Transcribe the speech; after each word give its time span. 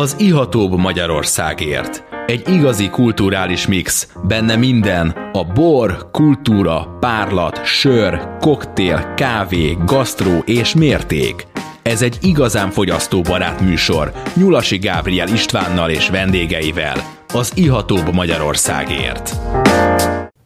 Az 0.00 0.16
ihatóbb 0.18 0.76
Magyarországért. 0.76 2.04
Egy 2.26 2.48
igazi 2.48 2.88
kulturális 2.88 3.66
mix, 3.66 4.12
benne 4.28 4.56
minden, 4.56 5.30
a 5.32 5.44
bor, 5.44 6.10
kultúra, 6.10 6.96
párlat, 7.00 7.64
sör, 7.64 8.20
koktél, 8.38 9.14
kávé, 9.14 9.76
gasztró 9.86 10.38
és 10.44 10.74
mérték. 10.74 11.46
Ez 11.82 12.02
egy 12.02 12.18
igazán 12.22 12.70
fogyasztóbarát 12.70 13.60
műsor, 13.60 14.12
Nyulasi 14.34 14.78
Gábriel 14.78 15.28
Istvánnal 15.28 15.90
és 15.90 16.08
vendégeivel. 16.08 16.96
Az 17.32 17.52
ihatóbb 17.54 18.14
Magyarországért. 18.14 19.36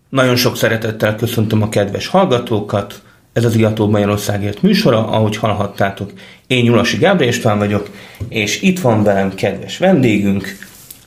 Nagyon 0.08 0.36
sok 0.36 0.56
szeretettel 0.56 1.16
köszöntöm 1.16 1.62
a 1.62 1.68
kedves 1.68 2.06
hallgatókat. 2.06 3.02
Ez 3.34 3.44
az 3.44 3.56
Ihatóbb 3.56 3.90
Magyarországért 3.90 4.62
műsora, 4.62 5.08
ahogy 5.08 5.36
hallhattátok. 5.36 6.10
Én 6.46 6.64
Nyulasi 6.64 6.96
Gábriel 6.96 7.32
István 7.32 7.58
vagyok, 7.58 7.90
és 8.28 8.62
itt 8.62 8.80
van 8.80 9.02
velem 9.02 9.34
kedves 9.34 9.78
vendégünk, 9.78 10.56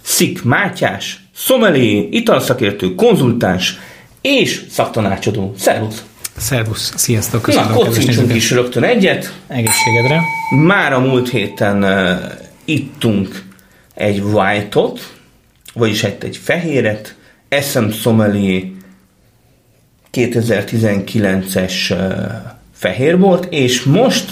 Szik 0.02 0.43
Mátyás, 0.43 1.19
szomelé, 1.35 2.07
italszakértő, 2.11 2.95
konzultáns 2.95 3.77
és 4.21 4.66
szaktanácsadó. 4.69 5.53
Szervusz! 5.57 6.05
Szervusz, 6.38 6.93
sziasztok, 6.95 7.41
köszönöm 7.41 7.67
Na, 7.67 7.73
kocincsunk 7.73 8.35
is 8.35 8.52
rögtön 8.52 8.83
egyet. 8.83 9.33
Egészségedre. 9.47 10.21
Már 10.66 10.94
a 10.94 10.99
múlt 10.99 11.30
héten 11.30 11.83
uh, 11.83 12.31
ittunk 12.66 13.44
egy 13.94 14.19
white-ot, 14.19 15.13
vagyis 15.73 16.03
egy, 16.03 16.17
egy 16.23 16.38
fehéret, 16.44 17.16
SM 17.61 17.89
Sommelier 17.89 18.63
2019-es 20.17 21.91
uh, 21.91 21.98
fehérbort, 22.73 23.53
és 23.53 23.84
most 23.84 24.30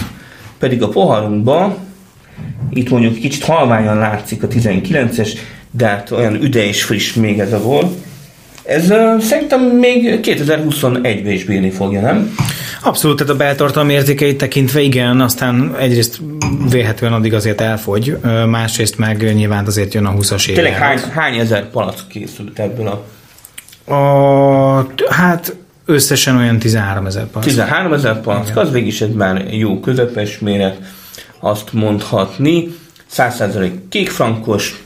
pedig 0.59 0.83
a 0.83 0.87
poharunkban, 0.87 1.75
itt 2.69 2.89
mondjuk 2.89 3.13
kicsit 3.13 3.43
halványan 3.43 3.97
látszik 3.97 4.43
a 4.43 4.47
19-es, 4.47 5.29
de 5.71 5.87
hát 5.87 6.11
olyan 6.11 6.33
üde 6.35 6.65
és 6.65 6.83
friss 6.83 7.13
még 7.13 7.39
ez 7.39 7.53
a 7.53 7.61
bor. 7.61 7.89
Ez 8.63 8.89
uh, 8.89 9.19
szerintem 9.19 9.61
még 9.61 10.19
2021-ben 10.23 11.31
is 11.31 11.43
bírni 11.43 11.69
fogja, 11.69 12.01
nem? 12.01 12.35
Abszolút, 12.85 13.17
tehát 13.17 13.33
a 13.33 13.37
beltartalmi 13.37 13.93
értékeit 13.93 14.37
tekintve 14.37 14.81
igen, 14.81 15.21
aztán 15.21 15.75
egyrészt 15.79 16.19
véhetően 16.69 17.13
addig 17.13 17.33
azért 17.33 17.61
elfogy, 17.61 18.17
másrészt 18.47 18.97
meg 18.97 19.33
nyilván 19.33 19.65
azért 19.65 19.93
jön 19.93 20.05
a 20.05 20.13
20-as 20.13 20.47
év. 20.49 20.55
Tényleg 20.55 20.73
hány, 20.73 20.99
hány 21.13 21.37
ezer 21.37 21.69
palack 21.69 22.07
készült 22.07 22.59
ebből 22.59 22.87
a... 22.87 23.93
a 23.93 24.87
hát 25.09 25.55
összesen 25.85 26.37
olyan 26.37 26.59
13 26.59 27.05
ezer 27.05 27.25
palack. 27.25 27.47
13 27.47 27.93
ezer 27.93 28.21
palack, 28.21 28.57
az 28.57 28.71
végig 28.71 28.87
is 28.87 29.01
egy 29.01 29.13
már 29.13 29.53
jó 29.53 29.79
közepes 29.79 30.39
méret, 30.39 30.77
azt 31.39 31.73
mondhatni. 31.73 32.67
100% 33.11 33.71
kékfrankos, 33.89 34.85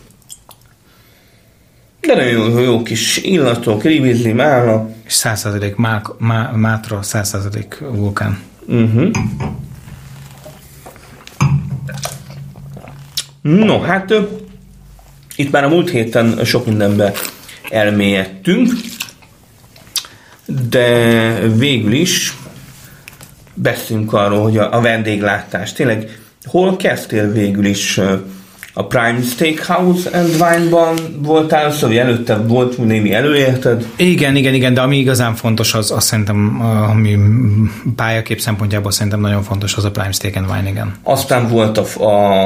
de 2.01 2.15
nagyon 2.15 2.49
jó, 2.49 2.59
jó 2.59 2.83
kis 2.83 3.17
illatok, 3.17 3.83
rivizli, 3.83 4.31
mála. 4.31 4.89
És 5.05 5.19
100% 5.23 5.75
má, 5.75 6.01
má, 6.17 6.51
mátra, 6.51 6.99
100% 7.03 7.63
vulkán. 7.79 8.39
Uh-huh. 8.67 9.11
No, 13.41 13.79
hát 13.79 14.13
itt 15.35 15.51
már 15.51 15.63
a 15.63 15.69
múlt 15.69 15.89
héten 15.89 16.45
sok 16.45 16.65
mindenbe 16.65 17.13
elmélyedtünk, 17.69 18.71
de 20.69 21.39
végül 21.57 21.93
is 21.93 22.37
beszélünk 23.53 24.13
arról, 24.13 24.43
hogy 24.43 24.57
a, 24.57 24.73
a 24.73 24.81
vendéglátás 24.81 25.73
tényleg 25.73 26.19
hol 26.45 26.75
kezdtél 26.75 27.31
végül 27.31 27.65
is 27.65 27.99
a 28.73 28.85
Prime 28.87 29.21
Steakhouse 29.21 30.09
and 30.13 30.29
Wine-ban 30.39 30.95
voltál, 31.21 31.71
szóval 31.71 31.97
előtte 31.97 32.37
volt 32.37 32.77
némi 32.77 33.13
előérted? 33.13 33.87
Igen, 33.95 34.35
igen, 34.35 34.53
igen, 34.53 34.73
de 34.73 34.81
ami 34.81 34.97
igazán 34.97 35.35
fontos, 35.35 35.73
az, 35.73 35.91
az 35.91 36.03
szerintem, 36.03 36.61
ami 36.89 37.17
pályakép 37.95 38.39
szempontjából 38.39 38.91
szerintem 38.91 39.19
nagyon 39.19 39.43
fontos, 39.43 39.75
az 39.75 39.85
a 39.85 39.91
Prime 39.91 40.11
Steak 40.11 40.35
and 40.35 40.45
Wine, 40.49 40.69
igen. 40.69 40.95
Aztán 41.03 41.47
volt 41.47 41.77
a, 41.77 41.83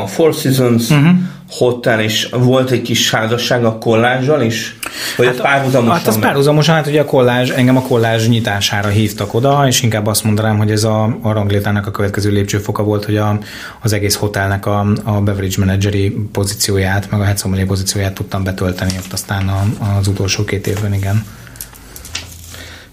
a 0.02 0.08
Four 0.08 0.34
Seasons 0.34 0.90
uh-huh. 0.90 1.16
Hotel, 1.58 2.02
és 2.02 2.30
volt 2.32 2.72
egy 2.72 2.82
kis 2.82 3.12
házasság 3.12 3.66
a 3.66 3.78
kollázsal 3.78 4.42
is? 4.42 4.78
Vagy 5.18 5.26
hát, 5.26 5.42
párhuzamosan? 5.42 5.98
Hát 5.98 6.08
az 6.08 6.20
párhuzamosan, 6.20 6.76
hát 6.76 6.88
ugye 6.88 7.02
a 7.02 7.06
kollázs, 7.06 7.50
engem 7.50 7.78
a 7.78 7.82
kollázs 7.82 8.28
nyitására 8.28 8.88
hívtak 8.88 9.34
oda, 9.34 9.68
és 9.68 9.82
inkább 9.82 10.08
azt 10.08 10.24
mondanám, 10.24 10.58
hogy 10.58 10.72
ez 10.72 10.84
a, 10.84 11.18
a 11.22 11.32
ranglétának 11.32 11.88
a 11.88 11.92
következő 11.92 12.32
lépcsőfoka 12.32 12.84
volt, 12.84 13.06
hogy 13.06 13.18
a, 13.18 13.38
az 13.82 13.94
egész 13.94 14.16
hotelnek 14.16 14.66
a, 14.66 14.86
a 15.04 15.12
beverage 15.12 15.56
manageri 15.58 16.10
pozícióját, 16.32 17.12
meg 17.12 17.20
a 17.20 17.24
head 17.24 17.66
pozícióját 17.68 18.14
tudtam 18.14 18.44
betölteni 18.44 18.92
ott 19.06 19.14
aztán 19.14 19.48
a, 19.48 19.64
az 19.98 20.08
utolsó 20.08 20.44
két 20.44 20.68
évben, 20.68 20.94
igen. 20.94 21.26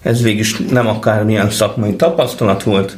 Ez 0.01 0.21
végig 0.21 0.45
nem 0.69 0.87
akármilyen 0.87 1.49
szakmai 1.49 1.95
tapasztalat 1.95 2.63
volt, 2.63 2.97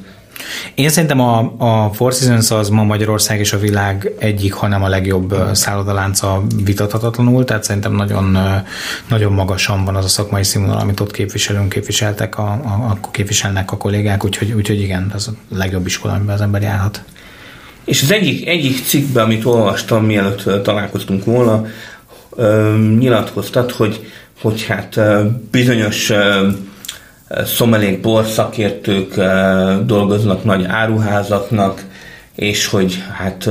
én 0.76 0.90
szerintem 0.90 1.20
a, 1.20 1.54
a 1.58 1.94
Four 1.94 2.14
Seasons 2.14 2.52
az 2.52 2.70
ma 2.70 2.84
Magyarország 2.84 3.40
és 3.40 3.54
a 3.54 3.60
világ 3.60 4.12
egyik, 4.20 4.54
hanem 4.54 4.84
a 4.84 4.88
legjobb 4.88 5.36
szállodalánca 5.52 6.44
vitathatatlanul, 6.64 7.46
tehát 7.46 7.64
szerintem 7.64 7.94
nagyon, 7.94 8.38
nagyon 9.08 9.32
magasan 9.32 9.86
van 9.86 9.96
az 9.96 10.06
a 10.06 10.08
szakmai 10.08 10.44
színvonal, 10.44 10.80
amit 10.80 11.00
ott 11.00 11.12
képviselünk, 11.12 11.70
képviseltek, 11.70 12.38
a, 12.38 12.52
a, 12.52 12.98
a 13.02 13.10
képviselnek 13.12 13.72
a 13.72 13.78
kollégák, 13.78 14.26
úgyhogy, 14.26 14.52
úgyhogy 14.52 14.82
igen, 14.82 15.12
ez 15.16 15.28
a 15.28 15.56
legjobb 15.56 15.86
iskola, 15.86 16.14
amiben 16.14 16.36
az 16.36 16.42
ember 16.42 16.62
járhat. 16.62 17.04
És 17.86 18.02
az 18.02 18.12
egyik, 18.12 18.48
egyik 18.48 18.86
cikkben, 18.86 19.24
amit 19.24 19.46
olvastam, 19.46 20.06
mielőtt 20.06 20.64
találkoztunk 20.64 21.26
volna, 21.26 21.66
nyilatkoztat, 22.98 23.72
hogy, 23.72 24.12
hogy 24.42 24.66
hát 24.66 25.00
bizonyos 25.52 26.12
szomelék 27.30 28.02
borszakértők 28.02 29.16
dolgoznak 29.86 30.44
nagy 30.44 30.66
áruházaknak, 30.66 31.84
és 32.36 32.68
hogy 32.68 33.04
hát 33.18 33.50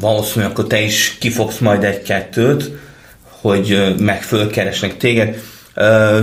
valószínűleg 0.00 0.50
akkor 0.50 0.66
te 0.66 0.80
is 0.80 1.16
kifogsz 1.20 1.58
majd 1.58 1.84
egy-kettőt, 1.84 2.70
hogy 3.40 3.94
meg 3.98 4.22
fölkeresnek 4.22 4.96
téged. 4.96 5.42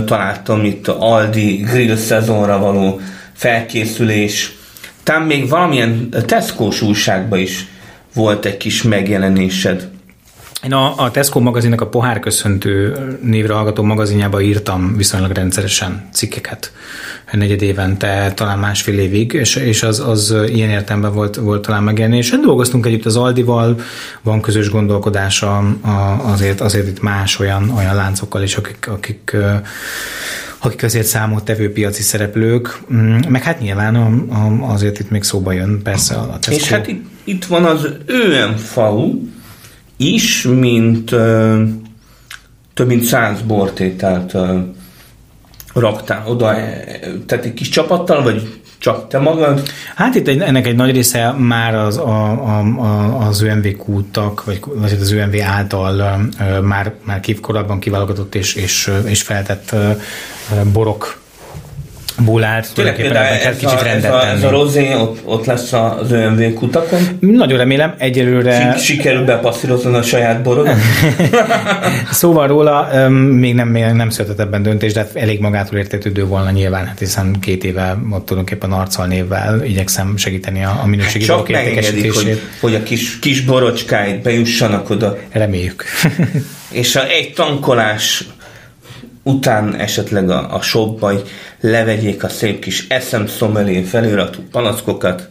Találtam 0.04 0.64
itt 0.64 0.88
Aldi 0.88 1.56
grill 1.56 1.96
szezonra 1.96 2.58
való 2.58 3.00
felkészülés, 3.32 4.52
talán 5.02 5.22
még 5.22 5.48
valamilyen 5.48 6.08
Tesco-s 6.26 6.82
újságban 6.82 7.38
is 7.38 7.66
volt 8.14 8.44
egy 8.44 8.56
kis 8.56 8.82
megjelenésed. 8.82 9.88
Én 10.62 10.72
a, 10.72 10.94
a 10.96 11.10
Tesco 11.10 11.40
magazinnak 11.40 11.80
a 11.80 11.88
pohár 11.88 12.18
köszöntő 12.18 12.96
névre 13.22 13.54
hallgató 13.54 13.82
magazinjába 13.82 14.40
írtam 14.40 14.96
viszonylag 14.96 15.30
rendszeresen 15.30 16.08
cikkeket 16.12 16.72
negyed 17.32 17.62
évente, 17.62 18.32
talán 18.34 18.58
másfél 18.58 18.98
évig, 18.98 19.32
és, 19.32 19.56
és 19.56 19.82
az, 19.82 20.00
az 20.00 20.34
ilyen 20.46 20.70
értelemben 20.70 21.12
volt, 21.12 21.36
volt 21.36 21.62
talán 21.62 21.82
megjelenés. 21.82 22.30
Dolgoztunk 22.30 22.86
együtt 22.86 23.04
az 23.04 23.16
Aldival, 23.16 23.80
van 24.22 24.40
közös 24.40 24.70
gondolkodása 24.70 25.76
azért, 26.22 26.60
azért 26.60 26.88
itt 26.88 27.00
más 27.00 27.38
olyan, 27.38 27.70
olyan 27.70 27.94
láncokkal 27.94 28.42
is, 28.42 28.56
akik, 28.56 28.88
akik 28.88 29.36
akik 30.62 30.82
azért 30.82 31.06
számolt 31.06 31.44
tevő 31.44 31.72
piaci 31.72 32.02
szereplők, 32.02 32.80
mm, 32.92 33.18
meg 33.28 33.42
hát 33.42 33.60
nyilván 33.60 33.96
azért 34.60 34.98
itt 34.98 35.10
még 35.10 35.22
szóba 35.22 35.52
jön 35.52 35.82
persze 35.82 36.14
a 36.14 36.38
Tesco. 36.38 36.60
És 36.60 36.68
hát 36.68 36.86
itt, 36.86 37.04
itt 37.24 37.44
van 37.44 37.64
az 37.64 37.88
ÖMFAU, 38.06 39.18
is, 40.00 40.42
mint 40.42 41.12
ö, 41.12 41.62
több 42.74 42.86
mint 42.86 43.02
száz 43.02 43.40
bortételt 43.40 44.34
ö, 44.34 44.58
raktál 45.74 46.26
oda, 46.26 46.54
tehát 47.26 47.44
egy 47.44 47.54
kis 47.54 47.68
csapattal, 47.68 48.22
vagy 48.22 48.60
csak 48.78 49.08
te 49.08 49.18
magad? 49.18 49.62
Hát 49.94 50.14
itt 50.14 50.28
egy, 50.28 50.40
ennek 50.40 50.66
egy 50.66 50.76
nagy 50.76 50.90
része 50.90 51.30
már 51.30 51.74
az, 51.74 51.96
a, 51.96 52.30
a, 52.30 52.58
a, 52.58 53.18
az 53.26 53.42
ÖMV 53.42 53.66
kútak, 53.76 54.44
vagy, 54.44 54.60
vagy 54.64 54.98
az 55.00 55.10
ÖMV 55.10 55.34
által 55.42 56.28
ö, 56.40 56.60
már, 56.60 56.94
már 57.02 57.20
korábban 57.40 57.78
kiválogatott 57.78 58.34
és, 58.34 58.54
és, 58.54 58.90
és 59.04 59.22
feltett 59.22 59.72
ö, 59.72 59.90
borok 60.72 61.19
ból 62.24 62.44
állt, 62.44 62.74
tulajdonképpen 62.74 63.16
ebben 63.16 63.38
kell 63.40 63.52
kicsit 63.56 63.80
a, 63.80 63.82
rendet 63.82 64.10
tenni. 64.20 64.36
Ez 64.36 64.42
a 64.42 64.50
rozé 64.50 64.94
ott, 64.94 65.20
ott 65.24 65.44
lesz 65.44 65.72
az 65.72 66.12
ÖMV 66.12 66.54
kutakon? 66.54 67.00
Nagyon 67.20 67.58
remélem, 67.58 67.94
egyelőre... 67.98 68.76
Sikerül 68.78 69.24
bepasszírozni 69.24 69.94
a 69.94 70.02
saját 70.02 70.42
borod? 70.42 70.68
szóval 72.10 72.46
róla 72.46 73.08
még 73.10 73.54
nem, 73.54 73.68
még 73.68 73.84
nem 73.84 74.10
született 74.10 74.40
ebben 74.40 74.62
döntés, 74.62 74.92
de 74.92 75.06
elég 75.14 75.40
magától 75.40 75.78
értetődő 75.78 76.24
volna 76.24 76.50
nyilván, 76.50 76.86
hát 76.86 76.98
hiszen 76.98 77.36
két 77.40 77.64
éve 77.64 77.90
ott 77.90 78.26
tulajdonképpen 78.26 78.72
arccal 78.72 79.06
névvel 79.06 79.64
igyekszem 79.64 80.16
segíteni 80.16 80.64
a, 80.64 80.80
a 80.82 80.86
minőségi 80.86 81.26
hát 81.26 81.36
borok 81.36 81.48
értékesítését. 81.48 82.14
Hogy, 82.14 82.40
hogy 82.60 82.74
a 82.74 82.82
kis, 82.82 83.18
kis 83.18 83.40
borocskáit 83.40 84.22
bejussanak 84.22 84.90
oda. 84.90 85.18
Reméljük. 85.30 85.84
És 86.70 86.96
a 86.96 87.08
egy 87.08 87.32
tankolás 87.32 88.24
után 89.22 89.74
esetleg 89.74 90.30
a, 90.30 90.54
a 90.54 90.62
shopba 90.62 91.12
levegyék 91.60 92.24
a 92.24 92.28
szép 92.28 92.60
kis 92.60 92.88
eszem 92.88 93.26
szomelén 93.26 93.84
feliratú 93.84 94.42
palackokat. 94.50 95.29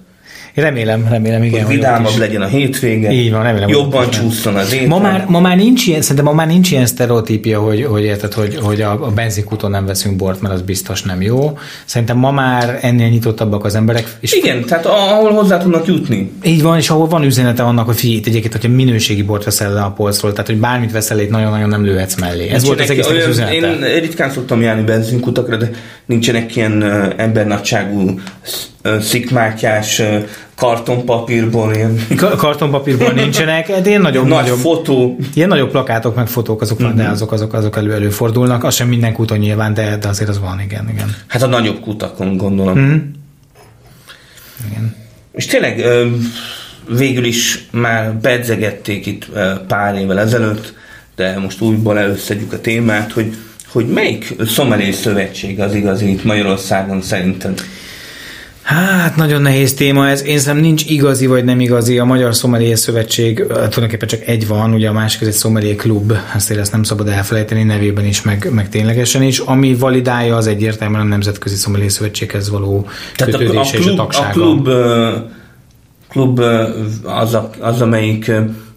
Remélem, 0.60 1.08
remélem, 1.10 1.44
igen. 1.44 1.66
Hogy 1.66 1.76
vidámabb 1.76 2.18
legyen 2.18 2.42
a 2.42 2.48
hétvége. 2.48 3.12
Így 3.12 3.32
van, 3.32 3.44
remélem. 3.44 3.70
Jobban 3.70 4.10
csúszson 4.10 4.56
az 4.56 4.74
étel. 4.74 4.88
Ma 4.88 5.00
már, 5.00 5.26
ma 5.28 5.40
már 5.40 5.58
nincs 5.58 5.88
ilyen, 5.88 6.02
szerintem 6.02 6.26
ma 6.26 6.34
már 6.34 6.48
nincs 6.48 6.72
ilyen 6.72 6.86
sztereotípia, 6.86 7.60
hogy, 7.60 7.84
hogy 7.84 8.04
érted, 8.04 8.34
hogy, 8.34 8.58
hogy 8.62 8.82
a, 8.82 8.92
a 8.92 9.12
benzinkúton 9.12 9.72
nem 9.72 9.86
veszünk 9.86 10.16
bort, 10.16 10.42
mert 10.42 10.54
az 10.54 10.62
biztos 10.62 11.02
nem 11.04 11.22
jó. 11.22 11.58
Szerintem 11.86 12.18
ma 12.18 12.32
már 12.32 12.80
ennél 12.82 13.08
nyitottabbak 13.08 13.66
az 13.66 13.76
emberek. 13.76 14.18
És 14.20 14.34
igen, 14.34 14.66
tehát 14.66 14.86
ahol 14.86 15.32
hozzá 15.32 15.58
tudnak 15.58 15.88
jutni. 15.88 16.32
Így 16.44 16.62
van, 16.62 16.78
és 16.78 16.90
ahol 16.90 17.08
van 17.08 17.24
üzenete 17.24 17.64
annak, 17.64 17.86
hogy 17.86 17.98
figyelj, 17.98 18.22
egyébként, 18.26 18.54
hogyha 18.54 18.70
minőségi 18.70 19.24
bort 19.24 19.44
veszel 19.44 19.74
le 19.74 19.82
a 19.82 19.92
polcról, 19.92 20.32
tehát 20.32 20.48
hogy 20.48 20.58
bármit 20.58 20.92
veszel 20.92 21.20
itt 21.20 21.30
nagyon-nagyon 21.30 21.70
nem 21.70 21.84
lőhetsz 21.84 22.16
mellé. 22.20 22.50
Ez 22.50 22.66
volt 22.66 22.80
az 22.80 22.90
egész 22.90 23.08
olyan, 23.08 23.30
üzenete. 23.30 23.56
Én 23.56 24.00
ritkán 24.00 24.32
szoktam 24.32 24.62
járni 24.62 24.84
benzinkutakra, 24.84 25.56
de 25.56 25.70
nincsenek 26.06 26.56
ilyen 26.56 26.84
embernagyságú 27.18 28.20
szikmátyás 29.02 30.02
kartonpapírból 30.56 31.74
ilyen. 31.74 32.08
kartonpapírból 32.38 33.12
nincsenek, 33.12 33.82
de 33.82 33.90
ilyen 33.90 34.02
nagyobb, 34.02 34.28
Nagy 34.28 34.42
nagyobb, 34.42 34.58
fotó. 34.58 35.18
Ilyen 35.34 35.48
nagyobb 35.48 35.72
plakátok, 35.72 36.16
meg 36.16 36.28
fotók, 36.28 36.62
azok 36.62 36.80
uh-huh. 36.80 36.96
de 36.96 37.08
azok, 37.08 37.32
azok, 37.32 37.54
azok 37.54 37.78
elő 37.78 37.94
előfordulnak. 37.94 38.64
Az 38.64 38.76
sem 38.76 38.88
minden 38.88 39.14
kúton 39.14 39.38
nyilván, 39.38 39.74
de, 39.74 39.98
de 39.98 40.08
azért 40.08 40.30
az 40.30 40.40
van, 40.40 40.62
igen, 40.62 40.90
igen. 40.94 41.16
Hát 41.28 41.42
a 41.42 41.48
nagyobb 41.48 41.80
kutakon 41.80 42.38
gondolom. 42.38 42.78
Uh-huh. 42.78 43.02
Igen. 44.70 44.96
És 45.32 45.46
tényleg 45.46 45.86
végül 46.98 47.26
is 47.26 47.68
már 47.72 48.14
bedzegették 48.14 49.06
itt 49.06 49.30
pár 49.68 49.96
évvel 49.96 50.20
ezelőtt, 50.20 50.74
de 51.16 51.40
most 51.40 51.62
újból 51.62 52.00
előszedjük 52.00 52.54
a 52.54 52.62
témát, 52.62 53.12
hogy, 53.12 53.36
hogy 53.68 53.88
melyik 53.88 54.36
szomelé 54.46 54.92
szövetség 54.92 55.60
az 55.60 55.74
igazi 55.74 56.10
itt 56.12 56.24
Magyarországon 56.24 57.02
szerinted? 57.02 57.62
Hát, 58.70 59.16
nagyon 59.16 59.42
nehéz 59.42 59.74
téma 59.74 60.08
ez. 60.08 60.26
Én 60.26 60.38
szerintem 60.38 60.64
nincs 60.68 60.86
igazi 60.86 61.26
vagy 61.26 61.44
nem 61.44 61.60
igazi. 61.60 62.00
A 62.00 62.06
Magyar 62.06 62.36
Szomelié 62.36 62.74
Szövetség 62.74 63.46
tulajdonképpen 63.48 64.08
csak 64.08 64.22
egy 64.26 64.48
van, 64.48 64.74
ugye 64.74 64.90
a 64.90 64.94
másik 64.94 65.22
ez 65.22 65.28
egy 65.28 65.34
szomelié 65.34 65.76
klub, 65.76 66.14
ezt 66.36 66.52
ezt 66.52 66.72
nem 66.72 66.84
szabad 66.84 67.08
elfelejteni 67.08 67.64
nevében 67.64 68.06
is, 68.06 68.22
meg, 68.22 68.50
meg 68.52 68.70
ténylegesen 68.70 69.24
is. 69.24 69.40
Ami 69.40 69.76
validálja 69.76 70.36
az 70.36 70.48
egyértelműen 70.48 71.02
a 71.02 71.06
Nemzetközi 71.06 71.56
Szomelié 71.56 71.88
Szövetséghez 71.88 72.50
való 72.50 72.88
Tehát 73.16 73.36
kötődése 73.36 73.60
a, 73.60 73.62
a 73.62 73.82
klub, 73.82 73.86
és 73.86 73.92
a 73.92 73.96
tagsága. 73.96 74.28
A 74.28 74.32
klub, 74.32 74.70
klub 76.10 76.40
az, 77.04 77.34
a, 77.34 77.50
az, 77.60 77.82
amelyik 77.82 78.32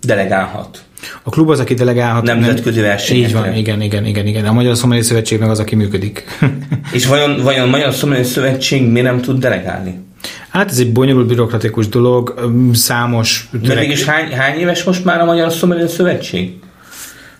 delegálhat. 0.06 0.82
A 1.22 1.31
klub 1.31 1.50
az, 1.50 1.60
aki 1.60 1.75
delegálhat. 1.75 2.22
Nemzetközi 2.22 2.81
versenyekre. 2.81 3.28
Így 3.28 3.34
van, 3.34 3.54
igen, 3.54 3.81
igen, 3.81 4.06
igen, 4.06 4.26
igen. 4.26 4.44
A 4.44 4.52
Magyar 4.52 4.76
Szomeli 4.76 5.02
Szövetség 5.02 5.38
meg 5.38 5.50
az, 5.50 5.58
aki 5.58 5.75
működik. 5.75 6.25
És 6.93 7.06
vajon, 7.06 7.43
vajon 7.43 7.66
a 7.66 7.70
Magyar 7.70 7.94
Szomeli 7.94 8.25
Szövetség 8.25 8.90
mi 8.90 9.00
nem 9.00 9.20
tud 9.20 9.38
delegálni? 9.38 10.00
Hát 10.49 10.70
ez 10.70 10.78
egy 10.78 10.93
bonyolult 10.93 11.26
bürokratikus 11.26 11.88
dolog, 11.88 12.50
számos... 12.72 13.49
De 13.62 13.75
mégis 13.75 14.04
hány, 14.04 14.32
hány 14.32 14.58
éves 14.58 14.84
most 14.84 15.04
már 15.04 15.20
a 15.20 15.25
Magyar 15.25 15.52
Szomeli 15.52 15.88
Szövetség? 15.88 16.58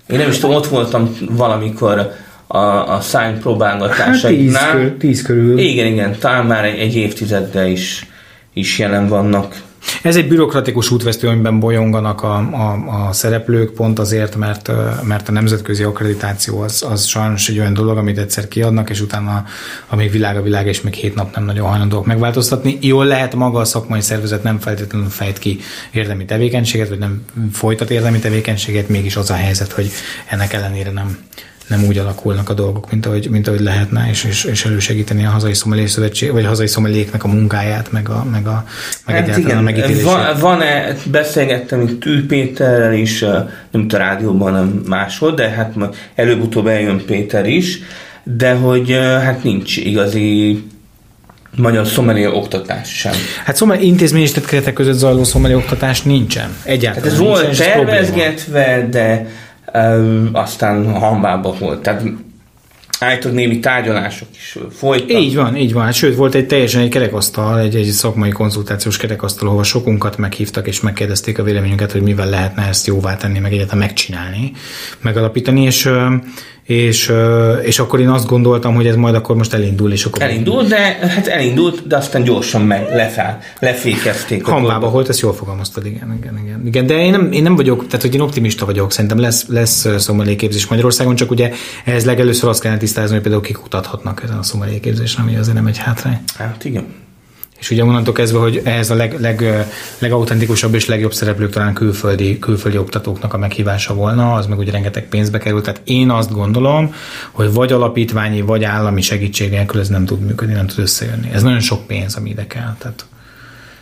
Én 0.09 0.19
nem 0.19 0.29
is 0.29 0.39
tudom, 0.39 0.57
ott 0.57 0.67
voltam 0.67 1.17
valamikor 1.31 2.13
a, 2.47 2.95
a 2.95 3.01
szány 3.01 3.41
próbálgatásaiknál. 3.41 4.63
Hát 4.63 4.77
tíz, 4.77 4.93
tíz 4.99 5.23
körül. 5.23 5.59
Igen, 5.59 5.87
igen, 5.87 6.17
talán 6.19 6.47
már 6.47 6.65
egy, 6.65 6.79
egy 6.79 6.97
évtizeddel 6.97 7.67
is, 7.67 8.07
is 8.53 8.79
jelen 8.79 9.09
vannak. 9.09 9.63
Ez 10.03 10.17
egy 10.17 10.29
bürokratikus 10.29 10.91
útvesztő, 10.91 11.29
amiben 11.29 11.61
bolyonganak 11.61 12.23
a, 12.23 12.37
a, 12.37 13.07
a 13.07 13.13
szereplők, 13.13 13.71
pont 13.71 13.99
azért, 13.99 14.37
mert, 14.37 14.71
mert 15.03 15.29
a 15.29 15.33
nemzetközi 15.33 15.83
akkreditáció 15.83 16.61
az, 16.61 16.85
az 16.91 17.05
sajnos 17.05 17.49
egy 17.49 17.59
olyan 17.59 17.75
dolog, 17.75 17.97
amit 17.97 18.19
egyszer 18.19 18.49
kiadnak, 18.49 18.91
és 18.91 19.01
utána, 19.01 19.45
amíg 19.89 20.11
világ 20.11 20.37
a 20.37 20.43
világ, 20.43 20.67
és 20.67 20.81
még 20.81 20.95
hét 20.95 21.15
nap 21.15 21.35
nem 21.35 21.45
nagyon 21.45 21.69
hajlandóak 21.69 22.07
megváltoztatni. 22.07 22.79
Jól 22.81 23.05
lehet 23.05 23.35
maga 23.35 23.59
a 23.59 23.65
szakmai 23.65 24.01
szervezet 24.01 24.43
nem 24.43 24.59
feltétlenül 24.59 25.09
fejt 25.09 25.39
ki 25.39 25.61
érdemi 25.91 26.25
tevékenységet, 26.25 26.89
vagy 26.89 26.99
nem 26.99 27.25
folytat 27.53 27.91
érdemi 27.91 28.19
tevékenységet, 28.19 28.89
mégis 28.89 29.17
az 29.17 29.31
a 29.31 29.35
helyzet, 29.35 29.73
hogy 29.73 29.91
ennek 30.27 30.53
ellenére 30.53 30.91
nem, 30.91 31.19
nem 31.73 31.85
úgy 31.85 31.99
alakulnak 31.99 32.49
a 32.49 32.55
dolgok, 32.55 32.91
mint 32.91 33.07
ahogy, 33.07 33.29
mint 33.31 33.49
ahogy 33.49 33.61
lehetne, 33.61 34.07
és, 34.11 34.25
és, 34.25 34.45
és 34.45 34.65
elősegíteni 34.65 35.25
a 35.25 35.31
hazai 35.31 35.55
szomelié 35.55 35.87
szövetség, 35.87 36.33
vagy 36.33 36.45
a 36.45 36.49
hazai 36.49 36.67
szomeléknek 36.67 37.25
a 37.25 37.29
munkáját, 37.29 37.93
meg, 37.93 38.09
a, 38.09 38.27
meg, 38.31 38.47
a, 38.47 38.65
meg 39.07 39.17
hát 39.17 39.25
egyáltalán 39.25 39.49
igen. 39.49 39.59
a 39.59 39.61
megítélését. 39.61 40.03
Van, 40.03 40.39
van-e, 40.41 40.97
beszélgettem 41.05 41.81
itt 41.81 42.01
Tű 42.01 42.27
Péterrel 42.27 42.93
is, 42.93 43.21
nem 43.71 43.87
a 43.93 43.97
rádióban, 43.97 44.53
nem 44.53 44.83
máshol, 44.89 45.35
de 45.35 45.49
hát 45.49 45.75
előbb-utóbb 46.15 46.67
eljön 46.67 47.05
Péter 47.07 47.47
is, 47.47 47.79
de 48.23 48.53
hogy 48.53 48.91
hát 49.23 49.43
nincs 49.43 49.77
igazi 49.77 50.63
magyar 51.57 51.87
szomelié 51.87 52.27
oktatás 52.27 52.89
sem. 52.89 53.13
Hát 53.45 53.57
szomelié 53.57 53.87
intézményes 53.87 54.33
keretek 54.47 54.73
között 54.73 54.97
zajló 54.97 55.25
szomelié 55.25 55.57
oktatás 55.57 56.03
nincsen. 56.03 56.57
Egyáltalán. 56.63 57.11
Hát 57.11 57.13
ez 57.13 57.27
volt 57.27 57.57
tervezgetve, 57.57 58.87
de 58.91 59.27
aztán 60.33 60.93
hambába 60.93 61.55
volt. 61.59 61.83
Tehát 61.83 62.03
állítólag 63.03 63.37
némi 63.37 63.59
tárgyalások 63.59 64.29
is 64.33 64.59
folytak. 64.71 65.21
Így 65.21 65.37
van, 65.37 65.57
így 65.57 65.73
van. 65.73 65.85
Hát, 65.85 65.95
sőt, 65.95 66.17
volt 66.17 66.35
egy 66.35 66.47
teljesen 66.47 66.81
egy 66.81 66.89
kerekasztal, 66.89 67.59
egy, 67.59 67.77
egy 67.77 67.87
szakmai 67.87 68.31
konzultációs 68.31 68.97
kerekasztal, 68.97 69.49
ahol 69.49 69.65
sokunkat 69.65 70.17
meghívtak 70.17 70.67
és 70.67 70.81
megkérdezték 70.81 71.39
a 71.39 71.43
véleményünket, 71.43 71.93
hogy 71.93 72.03
mivel 72.03 72.29
lehetne 72.29 72.67
ezt 72.67 72.87
jóvá 72.87 73.17
tenni, 73.17 73.39
meg 73.39 73.53
egyáltalán 73.53 73.79
megcsinálni, 73.79 74.53
megalapítani, 75.01 75.63
és 75.63 75.91
és, 76.63 77.13
és 77.63 77.79
akkor 77.79 78.01
én 78.01 78.09
azt 78.09 78.27
gondoltam, 78.27 78.75
hogy 78.75 78.87
ez 78.87 78.97
majd 78.97 79.15
akkor 79.15 79.37
most 79.37 79.53
elindul, 79.55 79.93
és 79.93 80.05
akkor... 80.05 80.23
Elindult, 80.23 80.69
de 80.69 80.77
hát 81.01 81.27
elindult, 81.27 81.87
de 81.87 81.97
aztán 81.97 82.23
gyorsan 82.23 82.63
meg 82.63 82.89
lefel, 82.95 83.41
lefékezték. 83.59 84.45
Hambába 84.45 84.91
volt, 84.91 85.09
ezt 85.09 85.21
jól 85.21 85.35
fogalmaztad, 85.35 85.87
igen, 85.87 86.15
igen, 86.21 86.39
igen. 86.45 86.67
igen. 86.67 86.87
De 86.87 87.05
én 87.05 87.11
nem, 87.11 87.33
én 87.33 87.43
nem 87.43 87.57
vagyok, 87.57 87.87
tehát 87.87 88.03
hogy 88.03 88.15
én 88.15 88.21
optimista 88.21 88.65
vagyok, 88.65 88.93
szerintem 88.93 89.19
lesz, 89.19 89.47
lesz 89.49 89.87
szomaléképzés 89.99 90.67
Magyarországon, 90.67 91.15
csak 91.15 91.31
ugye 91.31 91.53
ehhez 91.85 92.05
legelőször 92.05 92.49
azt 92.49 92.61
kellene 92.61 92.81
tisztázni, 92.81 93.13
hogy 93.13 93.23
például 93.23 93.43
kik 93.43 93.57
kutathatnak 93.57 94.23
ezen 94.25 94.39
a 94.39 94.43
szomaléképzésen, 94.43 95.23
ami 95.23 95.37
azért 95.37 95.57
nem 95.57 95.67
egy 95.67 95.79
hátrány. 95.79 96.21
Hát 96.37 96.65
igen. 96.65 96.85
És 97.63 97.71
ugye 97.71 97.85
onnantól 97.85 98.15
kezdve, 98.15 98.39
hogy 98.39 98.61
ehhez 98.65 98.91
a 98.91 98.95
leg, 98.95 99.21
leg, 99.21 99.67
legautentikusabb 99.99 100.75
és 100.75 100.87
legjobb 100.87 101.13
szereplők 101.13 101.51
talán 101.51 101.75
külföldi, 101.75 102.39
külföldi 102.39 102.79
oktatóknak 102.79 103.35
a 103.35 103.39
meghívása 103.39 103.95
volna, 103.95 104.35
az 104.35 104.47
meg 104.47 104.59
ugye 104.59 104.71
rengeteg 104.71 105.09
pénzbe 105.09 105.39
kerül. 105.39 105.61
Tehát 105.61 105.81
én 105.85 106.11
azt 106.11 106.33
gondolom, 106.33 106.95
hogy 107.31 107.53
vagy 107.53 107.73
alapítványi, 107.73 108.41
vagy 108.41 108.65
állami 108.65 109.01
segítség 109.01 109.51
nélkül 109.51 109.81
ez 109.81 109.89
nem 109.89 110.05
tud 110.05 110.21
működni, 110.21 110.55
nem 110.55 110.67
tud 110.67 110.79
összejönni. 110.79 111.31
Ez 111.33 111.43
nagyon 111.43 111.61
sok 111.61 111.87
pénz, 111.87 112.17
ami 112.17 112.31
ide 112.31 112.47
kell. 112.47 112.77
Tehát 112.79 113.07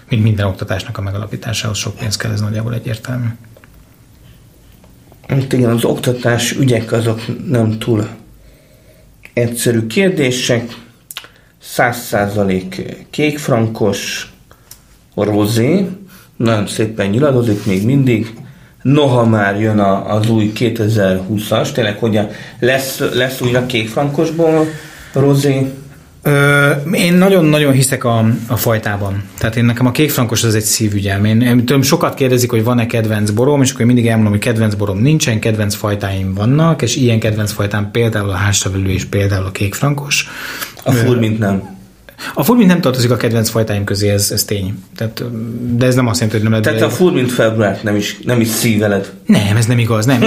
mint 0.08 0.22
minden 0.22 0.46
oktatásnak 0.46 0.98
a 0.98 1.02
megalapításához 1.02 1.78
sok 1.78 1.96
pénz 1.96 2.16
kell, 2.16 2.32
ez 2.32 2.40
nagyjából 2.40 2.74
egyértelmű. 2.74 3.28
Hát 5.28 5.52
igen, 5.52 5.70
az 5.70 5.84
oktatás 5.84 6.52
ügyek 6.52 6.92
azok 6.92 7.20
nem 7.48 7.78
túl 7.78 8.08
egyszerű 9.32 9.86
kérdések, 9.86 10.74
100% 11.76 12.96
kékfrankos, 13.10 14.32
rozé, 15.14 15.86
nagyon 16.36 16.66
szépen 16.66 17.06
nyiladozik 17.06 17.66
még 17.66 17.84
mindig, 17.84 18.34
noha 18.82 19.26
már 19.26 19.60
jön 19.60 19.78
a, 19.78 20.14
az 20.14 20.30
új 20.30 20.52
2020-as, 20.54 21.72
tényleg 21.72 21.98
hogy 21.98 22.20
lesz, 22.58 22.98
lesz 23.14 23.40
újra 23.40 23.66
kékfrankosból 23.66 24.66
rozé? 25.12 25.72
Ö, 26.22 26.70
én 26.92 27.14
nagyon-nagyon 27.14 27.72
hiszek 27.72 28.04
a, 28.04 28.26
a 28.46 28.56
fajtában. 28.56 29.22
Tehát 29.38 29.56
én 29.56 29.64
nekem 29.64 29.86
a 29.86 29.90
kékfrankos 29.90 30.44
az 30.44 30.54
egy 30.54 30.62
szívügyem. 30.62 31.24
Én, 31.24 31.40
én 31.40 31.58
tudom, 31.58 31.82
sokat 31.82 32.14
kérdezik, 32.14 32.50
hogy 32.50 32.64
van-e 32.64 32.86
kedvenc 32.86 33.30
borom, 33.30 33.62
és 33.62 33.68
akkor 33.70 33.80
én 33.80 33.86
mindig 33.86 34.06
elmondom, 34.06 34.32
hogy 34.32 34.40
kedvenc 34.40 34.74
borom 34.74 34.98
nincsen, 34.98 35.40
kedvenc 35.40 35.74
fajtáim 35.74 36.34
vannak, 36.34 36.82
és 36.82 36.96
ilyen 36.96 37.18
kedvenc 37.18 37.52
fajtám 37.52 37.90
például 37.90 38.30
a 38.30 38.34
hástavelő 38.34 38.88
és 38.88 39.04
például 39.04 39.44
a 39.44 39.50
kékfrankos. 39.50 40.28
A 40.84 40.92
furmint 40.92 41.38
nem. 41.38 41.78
A 42.34 42.44
furmint 42.44 42.68
nem 42.68 42.80
tartozik 42.80 43.10
a 43.10 43.16
kedvenc 43.16 43.48
fajtáim 43.48 43.84
közé, 43.84 44.08
ez, 44.08 44.30
ez 44.30 44.44
tény. 44.44 44.74
Tehát, 44.96 45.24
de 45.76 45.86
ez 45.86 45.94
nem 45.94 46.06
azt 46.06 46.20
jelenti, 46.20 46.40
hogy 46.40 46.50
nem 46.50 46.60
lehet. 46.60 46.78
Tehát 46.78 46.92
a 46.92 46.96
furmint 46.96 47.32
februárt 47.32 47.82
nem 47.82 47.96
is, 47.96 48.18
nem 48.24 48.40
is 48.40 48.48
szíveled. 48.48 49.12
Nem, 49.26 49.56
ez 49.56 49.66
nem 49.66 49.78
igaz, 49.78 50.06
nem. 50.06 50.22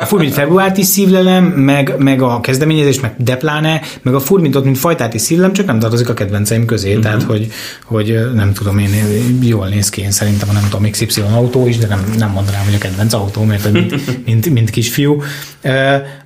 A 0.00 0.04
furmint 0.04 0.32
februárt 0.32 0.76
is 0.76 0.86
szívlelem, 0.86 1.44
meg, 1.44 1.94
meg 1.98 2.22
a 2.22 2.40
kezdeményezés, 2.40 3.00
meg 3.00 3.14
depláne, 3.18 3.80
meg 4.02 4.14
a 4.14 4.20
furmintot, 4.20 4.64
mint 4.64 4.78
fajtát 4.78 5.14
is 5.14 5.20
szívlelem, 5.20 5.52
csak 5.52 5.66
nem 5.66 5.78
tartozik 5.78 6.08
a 6.08 6.14
kedvenceim 6.14 6.64
közé. 6.64 6.88
Uh-huh. 6.88 7.02
Tehát, 7.02 7.22
hogy, 7.22 7.48
hogy 7.84 8.18
nem 8.34 8.52
tudom, 8.52 8.78
én 8.78 8.90
jól 9.42 9.68
néz 9.68 9.88
ki, 9.88 10.00
én 10.00 10.10
szerintem 10.10 10.48
nem 10.52 10.66
tudom, 10.70 10.90
XY 10.90 11.20
autó 11.34 11.66
is, 11.66 11.78
de 11.78 11.86
nem, 11.86 12.04
nem 12.18 12.30
mondanám, 12.30 12.64
hogy 12.64 12.74
a 12.74 12.78
kedvenc 12.78 13.12
autó, 13.12 13.42
mert 13.42 13.72
mint, 13.72 13.94
mint, 14.26 14.50
mint 14.50 14.70
kisfiú. 14.70 15.22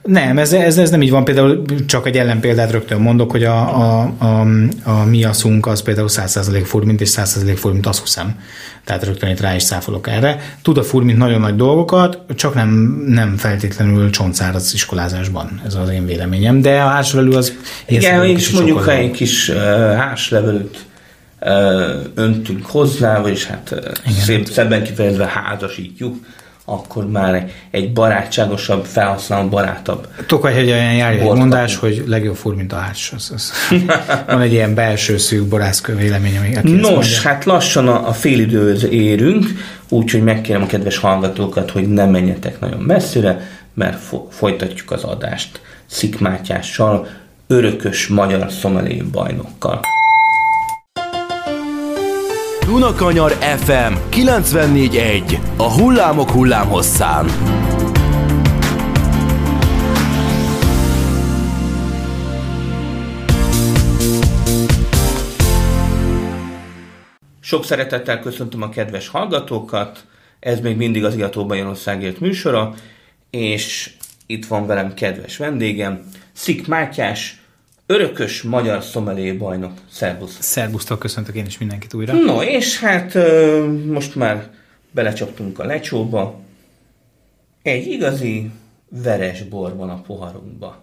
Nem, 0.03 0.39
ez, 0.39 0.53
ez, 0.53 0.79
ez 0.79 0.91
nem 0.91 1.03
így 1.03 1.11
van. 1.11 1.25
Például 1.25 1.65
csak 1.87 2.07
egy 2.07 2.17
ellenpéldát 2.17 2.71
rögtön 2.71 3.00
mondok, 3.00 3.31
hogy 3.31 3.45
a, 3.45 3.59
a, 3.59 4.12
a, 4.19 4.47
a 4.83 5.05
miaszunk 5.11 5.67
az 5.67 5.83
például 5.83 6.09
100% 6.11 6.62
furmint 6.64 7.00
és 7.00 7.11
100% 7.17 7.55
furmint 7.57 7.87
azt 7.87 7.99
huszem. 7.99 8.40
Tehát 8.85 9.05
rögtön 9.05 9.31
itt 9.31 9.40
rá 9.40 9.55
is 9.55 9.62
száfolok 9.62 10.09
erre. 10.09 10.40
Tud 10.62 10.79
a 10.79 10.83
furmint 10.83 11.19
nagyon 11.19 11.40
nagy 11.40 11.57
dolgokat, 11.57 12.19
csak 12.35 12.55
nem, 12.55 12.69
nem 13.07 13.37
feltétlenül 13.37 14.11
csontszáraz 14.11 14.75
iskolázásban. 14.75 15.61
Ez 15.67 15.75
az 15.75 15.88
én 15.88 16.07
véleményem. 16.07 16.61
De 16.61 16.81
a 16.81 16.88
háslevelű 16.88 17.31
az... 17.31 17.52
Igen, 17.87 18.25
és 18.25 18.50
mondjuk 18.50 18.79
ha 18.83 18.93
egy 18.93 19.11
kis 19.11 19.49
uh, 19.49 19.57
háslevelőt 19.95 20.85
öntünk 22.14 22.67
hozzá, 22.67 23.21
vagyis 23.21 23.47
hát 23.47 23.71
ö, 23.71 23.76
szép, 23.81 24.05
hát 24.05 24.25
szép, 24.25 24.49
szebben 24.49 24.83
kifejezve 24.83 25.26
házasítjuk, 25.26 26.17
akkor 26.71 27.11
már 27.11 27.50
egy 27.71 27.93
barátságosabb, 27.93 28.85
felhasználó 28.85 29.49
barátabb. 29.49 30.07
Tokaj 30.27 30.55
egy 30.55 30.71
olyan 30.71 31.11
egy 31.11 31.23
Bort 31.23 31.39
mondás, 31.39 31.77
hogy 31.77 32.05
legjobb 32.07 32.37
fur, 32.37 32.55
mint 32.55 32.73
a 32.73 32.77
hárs. 32.77 33.12
Az, 33.17 33.31
az. 33.35 33.53
Van 34.27 34.41
egy 34.41 34.53
ilyen 34.53 34.75
belső 34.75 35.17
szűk 35.17 35.47
borászkő 35.47 35.97
vélemény, 35.97 36.37
ami 36.37 36.71
Nos, 36.71 37.23
hát 37.23 37.45
lassan 37.45 37.89
a, 37.89 38.09
a 38.09 38.12
félidőhöz 38.12 38.85
érünk, 38.85 39.47
úgyhogy 39.89 40.23
megkérem 40.23 40.62
a 40.62 40.67
kedves 40.67 40.97
hallgatókat, 40.97 41.71
hogy 41.71 41.89
ne 41.89 42.05
menjetek 42.05 42.61
nagyon 42.61 42.81
messzire, 42.81 43.49
mert 43.75 43.99
fo- 43.99 44.35
folytatjuk 44.35 44.91
az 44.91 45.03
adást 45.03 45.61
Szik 45.87 46.19
Mátyással, 46.19 47.09
örökös 47.47 48.07
magyar 48.07 48.53
szomelé 48.53 49.03
bajnokkal. 49.12 49.81
Dunakanyar 52.67 53.31
FM 53.33 53.95
94.1 54.11 55.38
A 55.57 55.73
hullámok 55.73 56.31
hullámhosszán. 56.31 57.26
Sok 67.40 67.64
szeretettel 67.64 68.21
köszöntöm 68.21 68.62
a 68.62 68.69
kedves 68.69 69.09
hallgatókat, 69.09 70.07
ez 70.40 70.61
még 70.61 70.76
mindig 70.76 71.05
az 71.05 71.14
Igató 71.14 71.47
Bajorországért 71.47 72.21
műsora, 72.21 72.75
és 73.31 73.90
itt 74.26 74.47
van 74.47 74.67
velem 74.67 74.95
kedves 74.95 75.37
vendégem, 75.37 76.09
Szik 76.33 76.67
Mátyás, 76.67 77.39
örökös 77.90 78.42
magyar 78.42 78.82
szomelé 78.82 79.32
bajnok. 79.32 79.73
Szervusz! 79.90 80.37
Szerbusztok, 80.40 80.99
köszöntök 80.99 81.35
én 81.35 81.47
is 81.47 81.59
mindenkit 81.59 81.94
újra. 81.94 82.12
No, 82.12 82.42
és 82.42 82.80
hát 82.80 83.18
most 83.87 84.14
már 84.14 84.50
belecsaptunk 84.90 85.59
a 85.59 85.64
lecsóba. 85.64 86.40
Egy 87.62 87.87
igazi 87.87 88.50
veres 88.88 89.42
bor 89.42 89.76
van 89.76 89.90
a 89.90 90.00
poharunkba. 90.00 90.82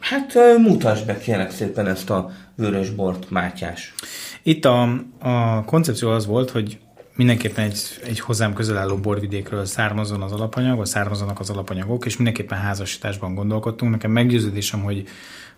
Hát 0.00 0.34
mutasd 0.58 1.06
be 1.06 1.18
kérlek 1.18 1.50
szépen 1.50 1.86
ezt 1.86 2.10
a 2.10 2.30
vörös 2.54 2.90
bort, 2.90 3.30
Mátyás. 3.30 3.94
Itt 4.42 4.64
a, 4.64 4.82
a 5.18 5.64
koncepció 5.64 6.10
az 6.10 6.26
volt, 6.26 6.50
hogy 6.50 6.78
mindenképpen 7.14 7.64
egy, 7.64 7.78
egy 8.04 8.20
hozzám 8.20 8.52
közel 8.52 8.76
álló 8.76 8.96
borvidékről 8.96 9.64
származon 9.64 10.22
az 10.22 10.32
alapanyag, 10.32 10.76
vagy 10.76 10.86
származanak 10.86 11.40
az 11.40 11.50
alapanyagok, 11.50 12.06
és 12.06 12.16
mindenképpen 12.16 12.58
házasításban 12.58 13.34
gondolkodtunk. 13.34 13.92
Nekem 13.92 14.10
meggyőződésem, 14.10 14.82
hogy 14.82 15.08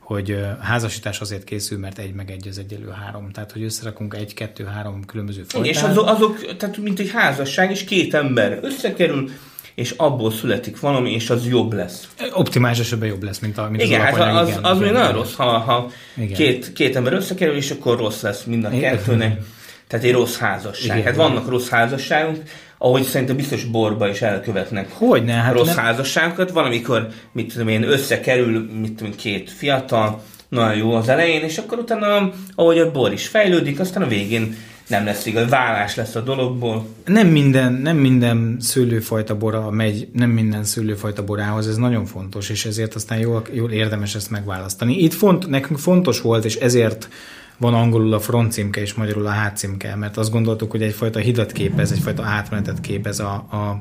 hogy 0.07 0.39
házasítás 0.61 1.21
azért 1.21 1.45
készül, 1.45 1.79
mert 1.79 1.99
egy 1.99 2.15
meg 2.15 2.31
egy 2.31 2.49
az 2.49 2.59
egyelő 2.59 2.89
három. 2.89 3.31
Tehát, 3.31 3.53
hogy 3.53 3.63
összerakunk 3.63 4.15
egy, 4.15 4.35
kettő, 4.35 4.65
három 4.65 5.05
különböző 5.05 5.43
fajtát. 5.49 5.71
És 5.71 5.83
azok, 5.83 6.07
azok, 6.07 6.57
tehát 6.57 6.77
mint 6.77 6.99
egy 6.99 7.11
házasság, 7.11 7.71
és 7.71 7.85
két 7.85 8.15
ember 8.15 8.59
összekerül, 8.63 9.31
és 9.75 9.91
abból 9.91 10.31
születik 10.31 10.81
valami, 10.81 11.13
és 11.13 11.31
az 11.31 11.47
jobb 11.47 11.73
lesz. 11.73 12.09
Optimális 12.33 12.79
esetben 12.79 13.09
jobb 13.09 13.23
lesz, 13.23 13.39
mint, 13.39 13.59
a, 13.59 13.69
mint 13.71 13.83
Igen, 13.83 14.01
az 14.01 14.07
hát 14.07 14.43
az, 14.43 14.49
igen, 14.49 14.65
az 14.65 14.79
még 14.79 14.89
igen, 14.89 15.01
nagyon 15.01 15.17
rossz, 15.17 15.35
ha, 15.35 15.59
ha 15.59 15.91
Igen. 16.17 16.37
két, 16.37 16.73
két 16.73 16.97
ember 16.97 17.13
összekerül, 17.13 17.57
és 17.57 17.71
akkor 17.71 17.99
rossz 17.99 18.23
lesz 18.23 18.45
mind 18.45 18.65
a 18.65 18.71
kettőnek. 18.71 19.41
Tehát 19.87 20.05
egy 20.05 20.13
rossz 20.13 20.37
házasság. 20.37 20.99
Igen. 20.99 21.07
Hát 21.07 21.17
vannak 21.17 21.49
rossz 21.49 21.69
házasságunk, 21.69 22.43
ahogy 22.79 23.03
szerintem 23.03 23.37
biztos 23.37 23.65
borba 23.65 24.09
is 24.09 24.23
elkövetnek 24.23 24.93
Hogyne, 24.93 25.33
hát 25.33 25.53
rossz 25.53 25.67
nem- 25.67 25.77
házasságokat. 25.77 26.51
Valamikor, 26.51 27.09
mit 27.33 27.53
tudom 27.53 27.69
én, 27.69 27.83
összekerül, 27.83 28.71
mit 28.81 28.93
tudom 28.93 29.15
két 29.17 29.51
fiatal, 29.51 30.23
nagyon 30.49 30.77
jó 30.77 30.93
az 30.93 31.09
elején, 31.09 31.43
és 31.43 31.59
akkor 31.59 31.79
utána, 31.79 32.33
ahogy 32.55 32.79
a 32.79 32.91
bor 32.91 33.13
is 33.13 33.27
fejlődik, 33.27 33.81
aztán 33.81 34.03
a 34.03 34.07
végén 34.07 34.57
nem 34.87 35.05
lesz 35.05 35.27
igaz, 35.27 35.49
vállás 35.49 35.95
lesz 35.95 36.15
a 36.15 36.21
dologból. 36.21 36.89
Nem 37.05 37.27
minden, 37.27 37.73
nem 37.73 37.97
minden 37.97 38.57
szőlőfajta 38.61 39.37
bora 39.37 39.71
megy, 39.71 40.09
nem 40.13 40.31
minden 40.31 40.65
szőlőfajta 40.65 41.25
borához, 41.25 41.69
ez 41.69 41.77
nagyon 41.77 42.05
fontos, 42.05 42.51
és 42.51 42.65
ezért 42.65 42.95
aztán 42.95 43.19
jól, 43.19 43.43
jól 43.53 43.71
érdemes 43.71 44.15
ezt 44.15 44.31
megválasztani. 44.31 44.99
Itt 44.99 45.15
font, 45.15 45.49
nekünk 45.49 45.79
fontos 45.79 46.21
volt, 46.21 46.45
és 46.45 46.57
ezért 46.57 47.09
van 47.57 47.75
angolul 47.75 48.13
a 48.13 48.21
front 48.21 48.53
címke 48.53 48.81
és 48.81 48.95
magyarul 48.95 49.27
a 49.27 49.31
hátcímke, 49.31 49.97
mert 49.97 50.17
azt 50.17 50.31
gondoltuk, 50.31 50.71
hogy 50.71 50.83
egyfajta 50.83 51.19
hidat 51.19 51.53
képez, 51.53 51.93
egyfajta 51.93 52.23
átmenetet 52.23 52.81
képez 52.81 53.21
a, 53.21 53.33
a, 53.51 53.81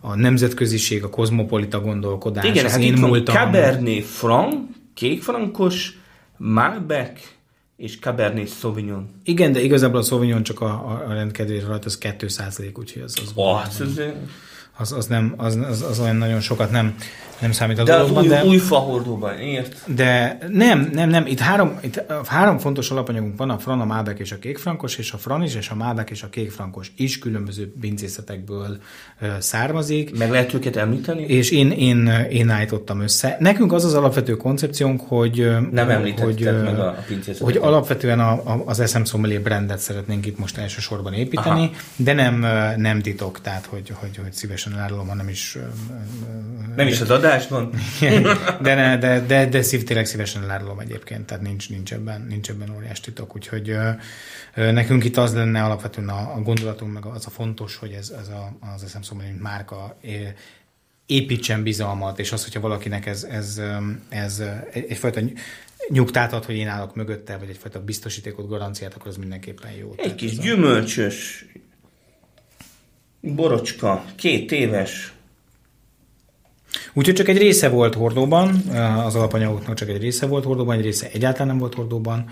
a 0.00 0.14
nemzetköziség, 0.14 1.04
a 1.04 1.08
kozmopolita 1.08 1.80
gondolkodás, 1.80 2.44
Igen, 2.44 2.64
az 2.64 2.70
hát 2.70 2.80
én 2.80 2.92
múltam. 2.92 3.34
Cabernet 3.34 4.04
Franc, 4.04 4.54
kékfrankos, 4.94 5.98
Malbec 6.36 7.20
és 7.76 7.98
Cabernet 7.98 8.48
Sauvignon. 8.48 9.08
Igen, 9.24 9.52
de 9.52 9.62
igazából 9.62 10.00
a 10.00 10.02
Sauvignon 10.02 10.42
csak 10.42 10.60
a, 10.60 10.66
a, 10.66 11.04
a 11.08 11.12
rendkedvére 11.12 11.66
rajta, 11.66 11.86
az 11.86 11.98
2 11.98 12.26
úgyhogy 12.74 13.02
az, 13.02 13.14
az, 13.22 13.32
Oh, 13.34 13.58
hát 13.58 13.80
ez, 13.80 14.00
az, 14.76 14.92
az, 14.92 15.06
nem, 15.06 15.34
az, 15.36 15.56
az, 15.56 15.82
az, 15.82 16.00
olyan 16.00 16.16
nagyon 16.16 16.40
sokat 16.40 16.70
nem, 16.70 16.94
nem 17.40 17.52
számít 17.52 17.78
a 17.78 17.82
de 17.82 17.94
az 17.94 17.98
dologban, 17.98 18.22
új, 18.22 18.28
de... 18.28 18.44
új 18.44 18.56
fahordóban 18.56 19.38
ért. 19.38 19.94
De 19.94 20.38
nem, 20.48 20.90
nem, 20.92 21.08
nem, 21.08 21.26
itt 21.26 21.38
három, 21.38 21.78
itt 21.80 22.02
három 22.26 22.58
fontos 22.58 22.90
alapanyagunk 22.90 23.36
van, 23.36 23.50
a 23.50 23.58
fran, 23.58 23.80
a 23.80 23.84
mábek 23.84 24.18
és 24.18 24.32
a 24.32 24.38
kékfrankos, 24.38 24.96
és 24.96 25.12
a 25.12 25.18
fran 25.18 25.42
is, 25.42 25.54
és 25.54 25.68
a 25.68 25.74
mábek 25.74 26.10
és 26.10 26.22
a 26.22 26.28
kékfrankos 26.28 26.92
is 26.96 27.18
különböző 27.18 27.72
pincészetekből 27.80 28.78
származik. 29.38 30.18
Meg 30.18 30.30
lehet 30.30 30.54
őket 30.54 30.76
említeni? 30.76 31.22
És 31.22 31.50
én, 31.50 31.70
én, 31.70 32.06
én 32.30 32.50
állítottam 32.50 33.00
össze. 33.00 33.36
Nekünk 33.38 33.72
az 33.72 33.84
az 33.84 33.94
alapvető 33.94 34.36
koncepciónk, 34.36 35.00
hogy... 35.08 35.50
Nem 35.70 35.90
említetted 35.90 36.54
hogy, 36.54 36.62
meg 36.64 36.78
a-. 36.78 36.96
Hogy 37.40 37.56
alapvetően 37.56 38.20
a, 38.20 38.30
a, 38.32 38.62
az 38.66 38.82
SM 38.90 39.02
Sommelier 39.02 39.40
brandet 39.40 39.78
szeretnénk 39.78 40.26
itt 40.26 40.38
most 40.38 40.58
elsősorban 40.58 41.12
építeni, 41.12 41.60
Aha. 41.60 41.72
de 41.96 42.12
nem, 42.12 42.46
nem 42.76 43.00
titok, 43.00 43.40
tehát 43.40 43.66
hogy, 43.66 43.92
hogy, 43.94 44.16
hogy 44.22 44.32
szívesen 44.32 44.72
elárulom, 44.72 45.08
hanem 45.08 45.28
is... 45.28 45.58
Nem 46.76 46.86
is 46.86 47.00
az 47.00 47.10
adásban? 47.30 47.70
de, 48.62 48.74
ne, 48.74 48.98
de, 48.98 49.20
de, 49.26 49.46
de 49.46 49.62
szív, 49.62 49.84
tényleg 49.84 50.06
szívesen 50.06 50.42
elárulom 50.42 50.78
egyébként, 50.78 51.26
tehát 51.26 51.42
nincs, 51.42 51.70
nincs, 51.70 51.92
ebben, 51.92 52.26
nincs 52.28 52.50
ebben 52.50 52.70
óriás 52.76 53.00
titok, 53.00 53.36
úgyhogy 53.36 53.70
ö, 53.70 53.90
ö, 54.54 54.72
nekünk 54.72 55.04
itt 55.04 55.16
az 55.16 55.34
lenne 55.34 55.64
alapvetően 55.64 56.08
a, 56.08 56.34
a 56.34 56.40
gondolatunk, 56.42 56.92
meg 56.92 57.06
az 57.06 57.26
a 57.26 57.30
fontos, 57.30 57.76
hogy 57.76 57.92
ez, 57.92 58.10
ez 58.20 58.28
a, 58.28 58.56
az 58.74 58.82
eszem 58.84 59.02
szó, 59.02 59.16
mint 59.16 59.42
márka 59.42 59.96
é- 60.00 60.34
építsen 61.06 61.62
bizalmat, 61.62 62.18
és 62.18 62.32
az, 62.32 62.44
hogyha 62.44 62.60
valakinek 62.60 63.06
ez, 63.06 63.24
ez, 63.24 63.60
ez 64.08 64.42
egy- 64.72 64.86
egyfajta 64.88 65.20
ny- 65.20 65.38
nyugtát 65.88 66.32
ad, 66.32 66.44
hogy 66.44 66.56
én 66.56 66.68
állok 66.68 66.94
mögötte, 66.94 67.36
vagy 67.36 67.48
egyfajta 67.48 67.84
biztosítékot, 67.84 68.48
garanciát, 68.48 68.94
akkor 68.94 69.06
az 69.08 69.16
mindenképpen 69.16 69.70
jó. 69.72 69.94
Egy 69.96 70.14
kis 70.14 70.30
ez 70.30 70.38
gyümölcsös 70.38 71.46
borocska, 73.20 74.04
két 74.14 74.52
éves, 74.52 75.12
Úgyhogy 76.92 77.14
csak 77.14 77.28
egy 77.28 77.38
része 77.38 77.68
volt 77.68 77.94
hordóban, 77.94 78.68
az 79.04 79.14
alapanyagoknak 79.14 79.74
csak 79.76 79.88
egy 79.88 80.00
része 80.00 80.26
volt 80.26 80.44
hordóban, 80.44 80.76
egy 80.76 80.82
része 80.82 81.08
egyáltalán 81.12 81.46
nem 81.46 81.58
volt 81.58 81.74
hordóban, 81.74 82.24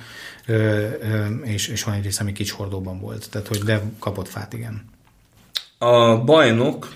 és, 1.42 1.68
és 1.68 1.84
van 1.84 1.94
egy 1.94 2.02
része, 2.02 2.20
ami 2.20 2.32
kicsi 2.32 2.52
hordóban 2.56 3.00
volt. 3.00 3.30
Tehát, 3.30 3.48
hogy 3.48 3.58
de 3.58 3.82
kapott 3.98 4.28
fát, 4.28 4.52
igen. 4.52 4.84
a 5.78 6.16
bajnok 6.16 6.94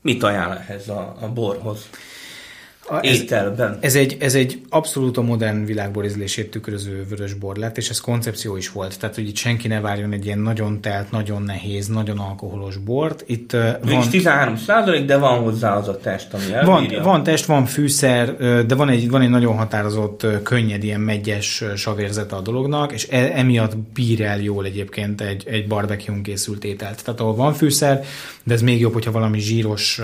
mit 0.00 0.22
ajánl 0.22 0.52
ehhez 0.52 0.88
a, 0.88 1.16
a 1.20 1.28
borhoz? 1.28 1.88
A, 2.88 3.06
ez, 3.06 3.20
Ételben. 3.20 3.78
ez, 3.80 3.94
egy, 3.94 4.16
ez 4.20 4.34
egy 4.34 4.60
abszolút 4.68 5.16
a 5.16 5.22
modern 5.22 5.64
világborizlését 5.64 6.50
tükröző 6.50 7.04
vörös 7.08 7.34
bor 7.34 7.56
lett, 7.56 7.76
és 7.76 7.90
ez 7.90 8.00
koncepció 8.00 8.56
is 8.56 8.70
volt. 8.72 8.98
Tehát, 8.98 9.14
hogy 9.14 9.28
itt 9.28 9.36
senki 9.36 9.68
ne 9.68 9.80
várjon 9.80 10.12
egy 10.12 10.24
ilyen 10.24 10.38
nagyon 10.38 10.80
telt, 10.80 11.10
nagyon 11.10 11.42
nehéz, 11.42 11.86
nagyon 11.86 12.18
alkoholos 12.18 12.76
bort. 12.76 13.24
Itt 13.26 13.52
ö, 13.52 13.70
Van, 13.82 13.94
van, 13.94 14.08
13 14.10 14.56
százalék, 14.56 15.04
de 15.04 15.16
van 15.16 15.38
hozzá 15.38 15.76
az 15.76 15.88
a 15.88 15.96
test, 15.96 16.34
ami 16.34 16.44
Van, 16.64 16.82
elbírja. 16.82 17.02
van 17.02 17.22
test, 17.22 17.44
van 17.44 17.64
fűszer, 17.66 18.36
de 18.66 18.74
van 18.74 18.88
egy, 18.88 19.10
van 19.10 19.20
egy 19.22 19.30
nagyon 19.30 19.56
határozott, 19.56 20.26
könnyed, 20.42 20.84
ilyen 20.84 21.00
megyes 21.00 21.64
savérzete 21.76 22.36
a 22.36 22.40
dolognak, 22.40 22.92
és 22.92 23.08
e, 23.10 23.30
emiatt 23.34 23.76
bír 23.76 24.22
el 24.22 24.40
jól 24.40 24.64
egyébként 24.64 25.20
egy, 25.20 25.44
egy 25.46 25.66
barbecue 25.66 26.20
készült 26.22 26.64
ételt. 26.64 27.04
Tehát 27.04 27.20
ahol 27.20 27.34
van 27.34 27.52
fűszer, 27.54 28.04
de 28.44 28.54
ez 28.54 28.62
még 28.62 28.80
jobb, 28.80 28.92
hogyha 28.92 29.10
valami 29.10 29.38
zsíros 29.40 30.00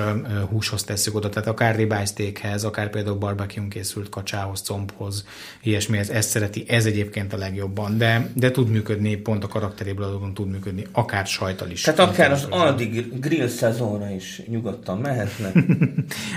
húshoz 0.51 0.85
tesszük 0.85 1.15
oda, 1.15 1.29
tehát 1.29 1.49
akár 1.49 1.77
ribeye 1.77 2.05
steakhez, 2.05 2.65
akár 2.69 2.91
például 2.91 3.17
barbecue 3.17 3.69
készült 3.69 4.09
kacsához, 4.09 4.63
combhoz, 4.63 5.27
ilyesmihez, 5.63 6.11
ezt 6.11 6.29
szereti, 6.29 6.65
ez 6.69 6.87
egyébként 6.87 7.33
a 7.33 7.37
legjobban, 7.37 7.99
de, 7.99 8.31
de 8.35 8.51
tud 8.51 8.69
működni, 8.69 9.17
pont 9.17 9.45
a 9.45 9.49
karakteréből 9.49 10.05
adódóan 10.05 10.35
tud 10.35 10.51
működni, 10.51 10.87
akár 10.93 11.27
sajtal 11.27 11.71
is. 11.71 11.81
Tehát 11.81 12.01
akár 12.01 12.33
az 12.33 12.47
aldi 12.51 13.07
grill 13.21 13.49
szezonra 13.49 14.11
is 14.11 14.43
nyugodtan 14.47 14.99
mehetne. 14.99 15.53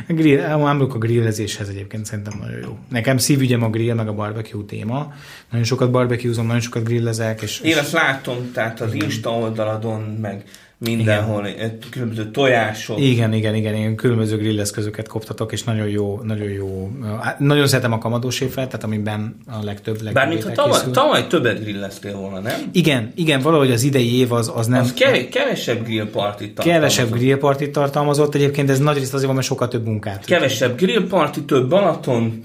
A 0.07 0.13
grill, 0.13 0.39
emlék 0.39 0.93
a 0.93 0.97
grillezéshez 0.97 1.69
egyébként 1.69 2.05
szerintem 2.05 2.39
nagyon 2.39 2.59
jó. 2.59 2.77
Nekem 2.89 3.17
szívügyem 3.17 3.63
a 3.63 3.69
grill, 3.69 3.93
meg 3.93 4.07
a 4.07 4.13
barbecue 4.13 4.63
téma. 4.67 5.13
Nagyon 5.49 5.65
sokat 5.65 5.91
barbecuezom, 5.91 6.45
nagyon 6.45 6.61
sokat 6.61 6.83
grillezek, 6.83 7.41
és, 7.41 7.59
Én 7.59 7.71
és 7.71 7.77
azt 7.77 7.91
látom, 7.91 8.51
tehát 8.53 8.81
az 8.81 8.93
Insta 8.93 9.29
oldaladon, 9.29 10.01
meg, 10.01 10.43
mindenhol, 10.83 11.47
igen. 11.47 11.77
különböző 11.89 12.31
tojások. 12.31 12.99
Igen, 12.99 13.33
igen, 13.33 13.55
igen, 13.55 13.75
igen, 13.75 13.95
különböző 13.95 14.37
grilleszközöket 14.37 15.07
koptatok, 15.07 15.51
és 15.51 15.63
nagyon 15.63 15.87
jó, 15.87 16.19
nagyon 16.23 16.49
jó. 16.49 16.91
Nagyon 17.37 17.67
szeretem 17.67 17.91
a 17.91 17.97
kamadóséfet, 17.97 18.65
tehát 18.65 18.83
amiben 18.83 19.35
a 19.47 19.63
legtöbb 19.63 19.91
legtöbb 20.01 20.13
Bármint 20.13 20.43
ha 20.43 20.51
tavaly, 20.51 20.91
tavaly 20.91 21.27
többet 21.27 21.63
grilleztél 21.63 22.15
volna, 22.15 22.39
nem? 22.39 22.69
Igen, 22.71 23.11
igen, 23.15 23.41
valahogy 23.41 23.71
az 23.71 23.83
idei 23.83 24.17
év 24.17 24.31
az, 24.31 24.51
az 24.55 24.67
nem... 24.67 24.81
Az 24.81 24.93
kevés, 24.93 25.27
kevesebb 25.31 25.83
grillpartit 25.83 26.55
tartalmazott. 26.55 26.73
Kevesebb 26.73 27.19
grillpartit 27.19 27.71
tartalmazott, 27.71 28.35
egyébként 28.35 28.69
ez 28.69 28.79
nagy 28.79 28.97
részt 28.97 29.13
azért 29.13 29.25
van, 29.25 29.35
mert 29.35 29.47
sokkal 29.47 29.67
több 29.67 29.85
munkát. 29.85 30.25
Kevesebb 30.25 30.77
grillparti, 30.77 31.41
több 31.41 31.69
Balaton. 31.69 32.43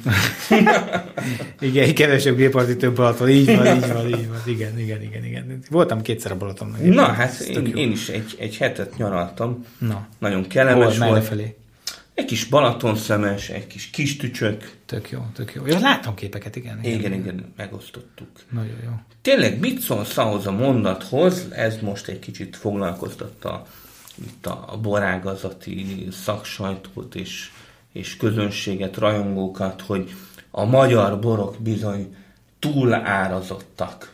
igen, 1.61 1.95
kevesebb 1.95 2.35
grillparti, 2.35 2.77
több 2.77 2.97
Balaton, 2.97 3.29
így 3.29 3.57
van, 3.57 3.67
így 3.67 3.93
van, 3.93 4.07
így 4.07 4.29
van, 4.29 4.43
igen, 4.47 4.79
igen, 4.79 5.03
igen, 5.03 5.25
igen. 5.25 5.59
Voltam 5.71 6.03
kétszer 6.03 6.33
a 6.33 6.37
Balaton. 6.37 6.77
Na, 6.83 7.03
hát 7.03 7.41
én, 7.41 7.73
én, 7.75 7.91
is 7.91 8.09
egy, 8.09 8.26
egy 8.33 8.57
hetet 8.57 8.97
nyaraltam. 8.97 9.67
Na. 9.79 10.07
Nagyon 10.19 10.47
kellemes 10.47 10.99
Hol, 10.99 11.09
volt. 11.09 11.25
Felé? 11.25 11.57
Egy 12.15 12.25
kis 12.25 12.45
Balatonszemes, 12.45 13.49
egy 13.49 13.67
kis 13.67 13.91
kis 13.91 14.17
tücsök. 14.17 14.73
Tök 14.87 15.11
jó, 15.11 15.27
tök 15.35 15.55
jó. 15.55 15.67
Ja, 15.67 15.79
láttam 15.79 16.15
képeket, 16.15 16.57
igen. 16.57 16.79
Igen, 16.83 16.99
igen, 16.99 17.13
igen 17.13 17.53
megosztottuk. 17.57 18.29
Nagyon 18.51 18.77
jó. 18.85 18.91
Tényleg 19.23 19.59
mit 19.59 19.81
szólsz 19.81 20.17
ahhoz 20.17 20.47
a 20.47 20.53
mondathoz, 20.53 21.47
ez 21.51 21.79
most 21.81 22.09
egy 22.09 22.19
kicsit 22.19 22.57
foglalkoztatta 22.57 23.67
itt 24.25 24.47
a, 24.47 24.65
a 24.69 24.77
borágazati 24.77 26.09
szaksajtót 26.11 27.15
és, 27.15 27.51
és 27.93 28.17
közönséget, 28.17 28.97
rajongókat, 28.97 29.83
hogy 29.83 30.15
a 30.51 30.65
magyar 30.65 31.21
borok 31.21 31.57
bizony 31.61 32.17
túl 32.59 32.95
árazottak. 32.95 34.13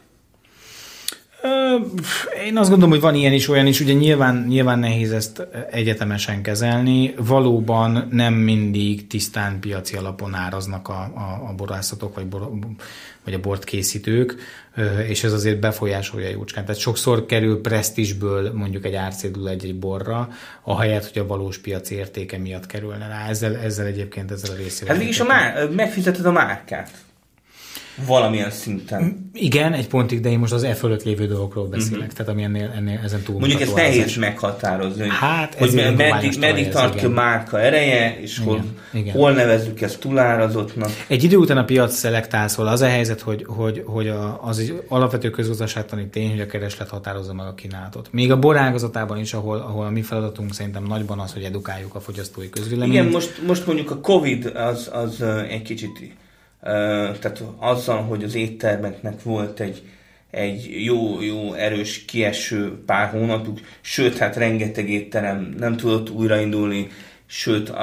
Én 2.45 2.57
azt 2.57 2.69
gondolom, 2.69 2.91
hogy 2.91 3.01
van 3.01 3.15
ilyen 3.15 3.33
is, 3.33 3.49
olyan 3.49 3.67
is. 3.67 3.81
Ugye 3.81 3.93
nyilván, 3.93 4.45
nyilván 4.49 4.79
nehéz 4.79 5.13
ezt 5.13 5.47
egyetemesen 5.71 6.43
kezelni. 6.43 7.15
Valóban 7.17 8.09
nem 8.11 8.35
mindig 8.35 9.07
tisztán 9.07 9.61
piaci 9.61 9.97
alapon 9.97 10.35
áraznak 10.35 10.89
a, 10.89 10.93
a, 11.15 11.49
a 11.49 11.55
borászatok, 11.57 12.15
vagy, 12.15 12.27
bor, 12.27 12.51
vagy 13.25 13.35
a 13.35 13.41
bort 13.41 13.65
készítők, 13.65 14.37
és 15.09 15.25
ez 15.25 15.33
azért 15.33 15.61
befolyásolja 15.61 16.29
jócskán. 16.29 16.65
Tehát 16.65 16.81
sokszor 16.81 17.27
kerül 17.27 17.61
presztisből 17.61 18.53
mondjuk 18.53 18.85
egy 18.85 18.95
árcédul 18.95 19.49
egy-egy 19.49 19.79
borra, 19.79 20.29
ahelyett, 20.63 21.13
hogy 21.13 21.23
a 21.23 21.27
valós 21.27 21.59
piaci 21.59 21.95
értéke 21.95 22.39
miatt 22.39 22.67
kerülne 22.67 23.09
rá. 23.09 23.29
Ezzel, 23.29 23.57
ezzel 23.57 23.87
egyébként 23.87 24.31
ezzel 24.31 24.55
a 24.55 24.57
részével. 24.57 24.95
Hát 24.95 25.03
mégis 25.03 25.21
a 25.21 25.25
má- 25.25 25.71
megfizeted 25.71 26.27
a 26.27 26.33
márkát. 26.33 26.91
Valamilyen 28.07 28.51
szinten. 28.51 29.31
Igen, 29.33 29.73
egy 29.73 29.89
pontig, 29.89 30.21
de 30.21 30.31
én 30.31 30.39
most 30.39 30.53
az 30.53 30.63
e 30.63 30.75
fölött 30.75 31.03
lévő 31.03 31.27
dolgokról 31.27 31.67
beszélek, 31.67 31.99
uh-huh. 32.01 32.13
tehát 32.13 32.33
ami 32.33 32.43
ennél, 32.43 32.73
ennél 32.77 33.01
ezen 33.05 33.23
túl. 33.23 33.39
Mondjuk 33.39 33.61
ezt 33.61 33.75
nehéz 33.75 34.17
meghatározni, 34.17 35.09
hát, 35.09 35.55
hogy 35.55 35.73
meddig, 35.97 36.39
meddig 36.39 36.69
tart 36.69 36.95
ki 36.95 37.05
a 37.05 37.09
márka 37.09 37.61
ereje, 37.61 38.21
és 38.21 38.39
igen, 38.39 38.49
hol, 38.49 38.65
igen. 38.93 39.15
hol 39.15 39.33
nevezzük 39.33 39.81
ezt 39.81 40.01
túlárazottnak. 40.01 40.91
Egy 41.07 41.25
idő 41.25 41.37
után 41.37 41.57
a 41.57 41.65
piac 41.65 41.95
szelektál, 41.95 42.49
szóval 42.49 42.73
az 42.73 42.81
a 42.81 42.87
helyzet, 42.89 43.21
hogy, 43.21 43.45
hogy, 43.49 43.83
hogy 43.87 44.09
a, 44.09 44.41
az 44.45 44.59
egy 44.59 44.83
alapvető 44.89 45.31
közgazdaságtani 45.31 46.07
tény, 46.07 46.31
hogy 46.31 46.41
a 46.41 46.47
kereslet 46.47 46.89
határozza 46.89 47.35
meg 47.35 47.47
a 47.47 47.55
kínálatot. 47.55 48.09
Még 48.13 48.31
a 48.31 48.39
borágazatában 48.39 49.19
is, 49.19 49.35
ahol, 49.35 49.57
ahol 49.57 49.87
a 49.87 49.91
mi 49.91 50.03
feladatunk 50.03 50.55
szerintem 50.55 50.85
nagyban 50.85 51.19
az, 51.19 51.33
hogy 51.33 51.43
edukáljuk 51.43 51.95
a 51.95 52.01
fogyasztói 52.01 52.51
közvéleményt. 52.51 52.93
Igen, 52.93 53.07
most, 53.07 53.43
most 53.47 53.67
mondjuk 53.67 53.91
a 53.91 53.99
Covid 53.99 54.47
az, 54.47 54.91
az 54.93 55.23
egy 55.49 55.63
kicsit 55.63 56.21
tehát 56.63 57.43
azzal, 57.57 58.03
hogy 58.03 58.25
az 58.25 58.35
éttermeknek 58.35 59.23
volt 59.23 59.61
egy, 59.61 59.83
egy 60.31 60.85
jó, 60.85 61.23
jó 61.23 61.53
erős 61.53 62.05
kieső 62.05 62.83
pár 62.87 63.09
hónapjuk, 63.09 63.61
sőt, 63.81 64.19
hát 64.19 64.37
rengeteg 64.37 64.91
étterem 64.91 65.55
nem 65.59 65.77
tudott 65.77 66.11
újraindulni, 66.11 66.89
sőt, 67.27 67.69
uh, 67.69 67.77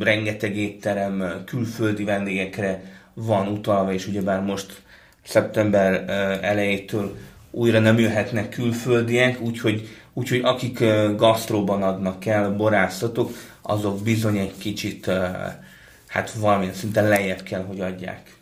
rengeteg 0.00 0.56
étterem 0.56 1.42
külföldi 1.46 2.04
vendégekre 2.04 2.82
van 3.14 3.48
utalva, 3.48 3.92
és 3.92 4.06
ugyebár 4.06 4.42
most 4.42 4.82
szeptember 5.22 6.04
elejétől 6.42 7.16
újra 7.50 7.78
nem 7.78 7.98
jöhetnek 7.98 8.48
külföldiek, 8.48 9.40
úgyhogy, 9.40 9.88
úgyhogy 10.12 10.40
akik 10.42 10.84
gasztróban 11.16 11.82
adnak 11.82 12.26
el 12.26 12.50
borászatok, 12.50 13.30
azok 13.62 14.02
bizony 14.02 14.36
egy 14.36 14.54
kicsit 14.58 15.06
uh, 15.06 15.16
hát 16.10 16.32
valamilyen 16.32 16.74
szinten 16.74 17.08
lejjebb 17.08 17.42
kell, 17.42 17.64
hogy 17.64 17.80
adják. 17.80 18.34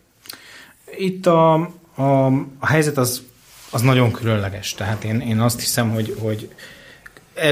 Itt 0.96 1.26
a, 1.26 1.54
a, 1.94 2.26
a 2.58 2.66
helyzet 2.66 2.96
az, 2.96 3.22
az 3.70 3.80
nagyon 3.80 4.12
különleges. 4.12 4.74
Tehát 4.74 5.04
én, 5.04 5.20
én 5.20 5.40
azt 5.40 5.60
hiszem, 5.60 5.90
hogy, 5.90 6.16
hogy 6.18 6.48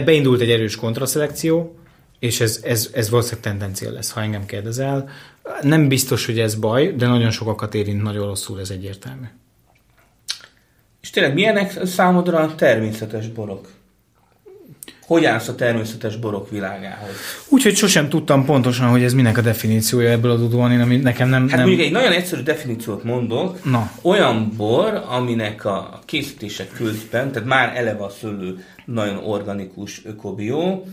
beindult 0.05 0.41
egy 0.41 0.51
erős 0.51 0.77
kontraszelekció, 0.77 1.79
és 2.19 2.41
ez, 2.41 2.61
ez, 2.65 2.91
ez 2.93 3.11
valószínűleg 3.11 3.45
tendencia 3.45 3.93
lesz, 3.93 4.11
ha 4.11 4.21
engem 4.21 4.47
kérdezel. 4.47 5.09
Nem 5.61 5.89
biztos, 5.89 6.27
hogy 6.27 6.39
ez 6.39 6.55
baj, 6.55 6.93
de 6.93 7.07
nagyon 7.07 7.31
sokakat 7.31 7.75
érint 7.75 8.03
nagyon 8.03 8.27
rosszul, 8.27 8.61
ez 8.61 8.71
egyértelmű. 8.71 9.27
És 11.01 11.11
tényleg 11.11 11.35
milyenek 11.35 11.87
számodra 11.87 12.39
a 12.39 12.55
természetes 12.55 13.29
borok? 13.29 13.76
Hogy 15.07 15.25
állsz 15.25 15.49
a 15.49 15.55
természetes 15.55 16.17
borok 16.17 16.51
világához? 16.51 17.11
Úgyhogy 17.49 17.77
sosem 17.77 18.09
tudtam 18.09 18.45
pontosan, 18.45 18.89
hogy 18.89 19.03
ez 19.03 19.13
minek 19.13 19.39
a 19.39 19.41
definíciója 19.41 20.11
ebből 20.11 20.31
adódóan, 20.31 20.73
én 20.73 20.81
ami 20.81 20.97
nekem 20.97 21.29
nem... 21.29 21.49
Hát 21.49 21.59
nem... 21.59 21.67
mondjuk 21.67 21.87
egy 21.87 21.93
nagyon 21.93 22.13
egyszerű 22.13 22.43
definíciót 22.43 23.05
mondok. 23.05 23.65
Na. 23.65 23.91
Olyan 24.03 24.53
bor, 24.57 25.05
aminek 25.09 25.65
a 25.65 26.01
készítések 26.05 26.73
közben, 26.73 27.33
tehát 27.33 27.49
már 27.49 27.77
eleve 27.77 28.05
a 28.05 28.09
szőlő 28.09 28.65
nagyon 28.85 29.17
organikus, 29.17 30.03
ökobió, 30.05 30.87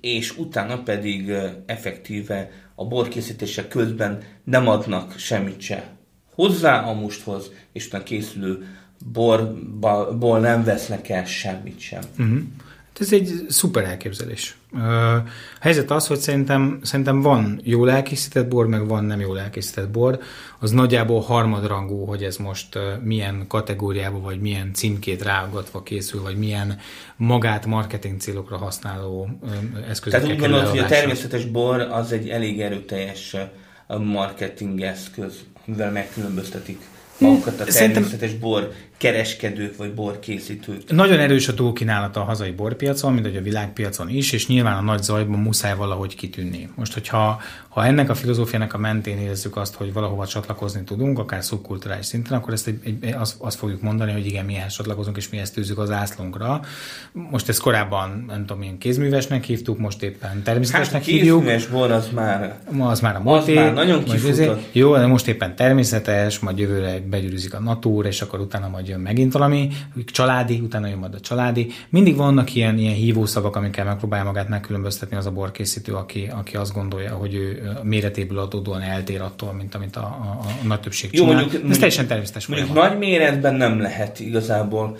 és 0.00 0.36
utána 0.36 0.82
pedig 0.82 1.32
effektíve 1.66 2.50
a 2.74 2.84
borkészítések 2.84 3.68
közben 3.68 4.22
nem 4.44 4.68
adnak 4.68 5.14
semmit 5.18 5.60
se 5.60 5.90
hozzá 6.34 6.80
a 6.80 6.92
musthoz, 6.92 7.50
és 7.72 7.86
utána 7.86 8.04
készülő 8.04 8.66
borból 9.12 10.38
nem 10.40 10.64
vesznek 10.64 11.08
el 11.08 11.24
semmit 11.24 11.80
sem. 11.80 12.00
Uh-huh. 12.18 12.38
Ez 13.00 13.12
egy 13.12 13.46
szuper 13.48 13.84
elképzelés. 13.84 14.56
A 14.72 15.22
helyzet 15.60 15.90
az, 15.90 16.06
hogy 16.06 16.18
szerintem, 16.18 16.78
szerintem 16.82 17.20
van 17.20 17.60
jól 17.64 17.90
elkészített 17.90 18.48
bor, 18.48 18.66
meg 18.66 18.86
van 18.86 19.04
nem 19.04 19.20
jól 19.20 19.40
elkészített 19.40 19.90
bor. 19.90 20.20
Az 20.58 20.70
nagyjából 20.70 21.20
harmadrangú, 21.20 22.04
hogy 22.04 22.22
ez 22.22 22.36
most 22.36 22.78
milyen 23.02 23.44
kategóriába, 23.48 24.20
vagy 24.20 24.40
milyen 24.40 24.72
címkét 24.74 25.22
ráagatva 25.22 25.82
készül, 25.82 26.22
vagy 26.22 26.36
milyen 26.36 26.78
magát 27.16 27.66
marketing 27.66 28.20
célokra 28.20 28.56
használó 28.56 29.28
eszközökkel 29.88 30.20
Tehát 30.20 30.36
úgy 30.36 30.38
gondolod, 30.40 30.68
hogy 30.68 30.78
a 30.78 30.86
természetes 30.86 31.44
bor 31.44 31.80
az 31.80 32.12
egy 32.12 32.28
elég 32.28 32.60
erőteljes 32.60 33.36
marketing 33.98 34.80
eszköz, 34.80 35.34
mivel 35.64 35.90
megkülönböztetik 35.90 36.80
magukat 37.18 37.60
a 37.60 37.64
természetes 37.64 38.34
bor 38.34 38.72
kereskedők 39.02 39.76
vagy 39.76 39.94
borkészítők. 39.94 40.90
Nagyon 40.90 41.18
erős 41.18 41.48
a 41.48 41.54
túlkínálata 41.54 42.20
a 42.20 42.24
hazai 42.24 42.50
borpiacon, 42.50 43.12
mint 43.12 43.26
hogy 43.26 43.36
a 43.36 43.42
világpiacon 43.42 44.08
is, 44.08 44.32
és 44.32 44.46
nyilván 44.46 44.76
a 44.76 44.80
nagy 44.80 45.02
zajban 45.02 45.38
muszáj 45.38 45.76
valahogy 45.76 46.14
kitűnni. 46.14 46.68
Most, 46.74 46.92
hogyha 46.92 47.40
ha 47.68 47.84
ennek 47.84 48.10
a 48.10 48.14
filozófiának 48.14 48.74
a 48.74 48.78
mentén 48.78 49.18
érezzük 49.18 49.56
azt, 49.56 49.74
hogy 49.74 49.92
valahova 49.92 50.26
csatlakozni 50.26 50.84
tudunk, 50.84 51.18
akár 51.18 51.44
szubkulturális 51.44 52.06
szinten, 52.06 52.38
akkor 52.38 52.52
ezt 52.52 52.66
egy, 52.66 52.78
egy, 52.84 53.14
azt, 53.18 53.34
azt 53.38 53.58
fogjuk 53.58 53.82
mondani, 53.82 54.12
hogy 54.12 54.26
igen, 54.26 54.44
mihez 54.44 54.72
csatlakozunk, 54.72 55.16
és 55.16 55.28
mi 55.28 55.38
ezt 55.38 55.54
tűzünk 55.54 55.78
az 55.78 55.90
ászlónkra. 55.90 56.60
Most 57.12 57.48
ezt 57.48 57.60
korábban, 57.60 58.24
nem 58.28 58.40
tudom, 58.40 58.58
milyen 58.58 58.78
kézművesnek 58.78 59.44
hívtuk, 59.44 59.78
most 59.78 60.02
éppen 60.02 60.42
természetesnek 60.42 61.02
hát, 61.02 61.04
hívjuk. 61.04 61.38
kézműves 61.38 61.66
bor 61.66 61.90
az 61.90 62.08
már, 62.14 62.58
az 62.78 63.00
már 63.00 63.16
a 63.16 63.20
múlté, 63.20 63.56
az 63.56 63.64
már 63.64 63.74
nagyon 63.74 64.04
kifutott. 64.04 64.62
Jó, 64.72 64.96
de 64.96 65.06
most 65.06 65.28
éppen 65.28 65.56
természetes, 65.56 66.38
majd 66.38 66.58
jövőre 66.58 67.01
begyűrűzik 67.08 67.54
a 67.54 67.60
natúr, 67.60 68.06
és 68.06 68.22
akkor 68.22 68.40
utána 68.40 68.68
majd 68.68 68.88
jön 68.88 69.00
megint 69.00 69.32
valami, 69.32 69.68
családi, 70.04 70.60
utána 70.60 70.86
jön 70.86 70.98
majd 70.98 71.14
a 71.14 71.20
családi. 71.20 71.70
Mindig 71.88 72.16
vannak 72.16 72.54
ilyen, 72.54 72.78
ilyen 72.78 72.94
hívószavak, 72.94 73.56
amikkel 73.56 73.84
megpróbálja 73.84 74.24
magát 74.24 74.48
megkülönböztetni 74.48 75.16
az 75.16 75.26
a 75.26 75.30
borkészítő, 75.30 75.94
aki, 75.94 76.30
aki 76.34 76.56
azt 76.56 76.72
gondolja, 76.72 77.14
hogy 77.14 77.34
ő 77.34 77.70
méretéből 77.82 78.38
adódóan 78.38 78.80
eltér 78.80 79.20
attól, 79.20 79.52
mint 79.52 79.74
amit 79.74 79.96
a, 79.96 80.00
a, 80.00 80.40
a 80.62 80.66
nagy 80.66 80.80
többség 80.80 81.12
Jó, 81.12 81.24
csinál. 81.24 81.40
Mondjuk, 81.40 81.70
Ez 81.70 81.76
teljesen 81.76 82.06
természetes. 82.06 82.46
Mondjuk 82.46 82.72
nagy 82.72 82.98
méretben 82.98 83.54
nem 83.54 83.80
lehet 83.80 84.20
igazából 84.20 84.96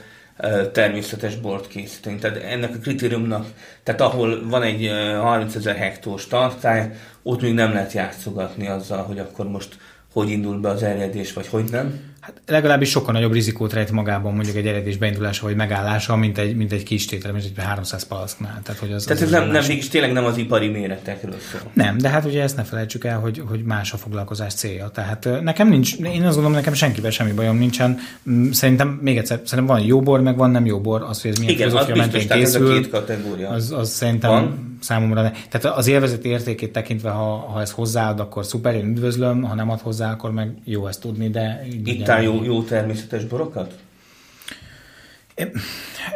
természetes 0.72 1.36
bort 1.36 1.68
készíteni. 1.68 2.18
Tehát 2.18 2.42
ennek 2.42 2.74
a 2.74 2.78
kritériumnak, 2.78 3.46
tehát 3.82 4.00
ahol 4.00 4.48
van 4.48 4.62
egy 4.62 4.90
30 5.20 5.54
ezer 5.54 5.76
hektós 5.76 6.26
tartály, 6.26 6.90
ott 7.22 7.40
még 7.40 7.54
nem 7.54 7.72
lehet 7.72 7.92
játszogatni 7.92 8.68
azzal, 8.68 9.02
hogy 9.02 9.18
akkor 9.18 9.48
most 9.48 9.76
hogy 10.12 10.30
indul 10.30 10.60
be 10.60 10.68
az 10.68 10.82
eredés, 10.82 11.32
vagy 11.32 11.46
hogy 11.46 11.64
nem. 11.70 12.00
Hát 12.20 12.40
legalábbis 12.46 12.88
sokkal 12.90 13.12
nagyobb 13.12 13.32
rizikót 13.32 13.72
rejt 13.72 13.90
magában 13.90 14.34
mondjuk 14.34 14.56
egy 14.56 14.66
eredés 14.66 14.96
beindulása 14.96 15.46
vagy 15.46 15.56
megállása, 15.56 16.16
mint 16.16 16.38
egy, 16.38 16.56
mint 16.56 16.72
egy 16.72 16.82
kis 16.82 17.04
tétel, 17.06 17.32
mint 17.32 17.44
egy 17.44 17.64
300 17.64 18.02
palaszknál. 18.06 18.60
Tehát, 18.62 18.80
hogy 18.80 18.92
az, 18.92 19.04
Tehát 19.04 19.22
az 19.22 19.32
ez 19.32 19.40
nem, 19.40 19.50
nem, 19.50 19.64
mégis 19.66 19.88
tényleg 19.88 20.12
nem 20.12 20.24
az 20.24 20.36
ipari 20.36 20.68
méretekről 20.68 21.34
szól. 21.52 21.60
Nem, 21.74 21.98
de 21.98 22.08
hát 22.08 22.24
ugye 22.24 22.42
ezt 22.42 22.56
ne 22.56 22.62
felejtsük 22.62 23.04
el, 23.04 23.18
hogy, 23.18 23.42
hogy 23.48 23.62
más 23.62 23.92
a 23.92 23.96
foglalkozás 23.96 24.54
célja. 24.54 24.88
Tehát 24.88 25.28
nekem 25.42 25.68
nincs, 25.68 25.94
én 25.96 26.22
azt 26.24 26.34
gondolom, 26.34 26.52
nekem 26.52 26.72
senkivel 26.74 27.10
semmi 27.10 27.32
bajom 27.32 27.56
nincsen. 27.56 27.98
Mm, 28.30 28.50
Szerintem 28.50 28.88
még 28.88 29.16
egyszer, 29.16 29.40
szerintem 29.44 29.76
van 29.76 29.86
jó 29.86 30.00
bor, 30.00 30.20
meg 30.20 30.36
van 30.36 30.50
nem 30.50 30.66
jó 30.66 30.80
bor. 30.80 31.02
Az, 31.02 31.22
hogy 31.22 31.30
ez 31.30 31.38
milyen 31.38 31.54
Igen, 31.54 31.76
az 31.76 31.86
biztos, 31.86 32.24
tehát 32.26 32.42
ez 32.42 32.54
a 32.54 32.58
készül, 32.58 32.80
két 32.80 32.90
kategória. 32.90 33.48
az, 33.48 33.72
az 33.72 33.90
szerintem 33.90 34.30
Van. 34.30 34.71
Számomra. 34.82 35.32
Tehát 35.50 35.76
az 35.78 35.86
élvezeti 35.86 36.28
értékét 36.28 36.72
tekintve, 36.72 37.10
ha, 37.10 37.36
ha 37.36 37.60
ez 37.60 37.70
hozzáad, 37.70 38.20
akkor 38.20 38.44
szuper, 38.44 38.74
én 38.74 38.86
üdvözlöm, 38.86 39.42
ha 39.42 39.54
nem 39.54 39.70
ad 39.70 39.80
hozzá, 39.80 40.10
akkor 40.10 40.32
meg 40.32 40.54
jó 40.64 40.86
ezt 40.86 41.00
tudni, 41.00 41.30
de... 41.30 41.66
így 41.66 41.88
Itt 41.88 41.94
igen. 41.94 42.10
áll 42.10 42.22
jó, 42.22 42.44
jó 42.44 42.62
természetes 42.62 43.24
borokat? 43.24 43.74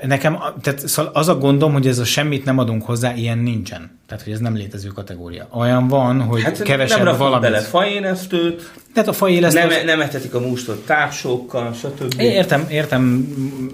Nekem 0.02 0.38
tehát 0.62 0.88
szóval 0.88 1.10
az 1.14 1.28
a 1.28 1.38
gondom, 1.38 1.72
hogy 1.72 1.86
ez 1.86 1.98
a 1.98 2.04
semmit 2.04 2.44
nem 2.44 2.58
adunk 2.58 2.82
hozzá, 2.84 3.14
ilyen 3.14 3.38
nincsen. 3.38 3.98
Tehát, 4.06 4.24
hogy 4.24 4.32
ez 4.32 4.38
nem 4.38 4.54
létező 4.56 4.88
kategória. 4.88 5.48
Olyan 5.52 5.88
van, 5.88 6.20
hogy 6.22 6.42
Hát 6.42 6.62
kevesebb 6.62 7.04
nem 7.04 7.16
valamit. 7.16 7.40
bele 7.50 7.60
faénesztőt, 7.60 8.70
Tehát 8.94 9.08
a 9.08 9.12
fajélesztő... 9.12 9.58
nem, 9.58 9.68
az- 9.68 9.82
nem 9.84 10.00
etetik 10.00 10.34
a 10.34 10.40
mústot 10.40 10.86
tápsókkal, 10.86 11.72
stb. 11.72 12.20
É, 12.20 12.24
Értem, 12.24 12.66
értem, 12.70 13.02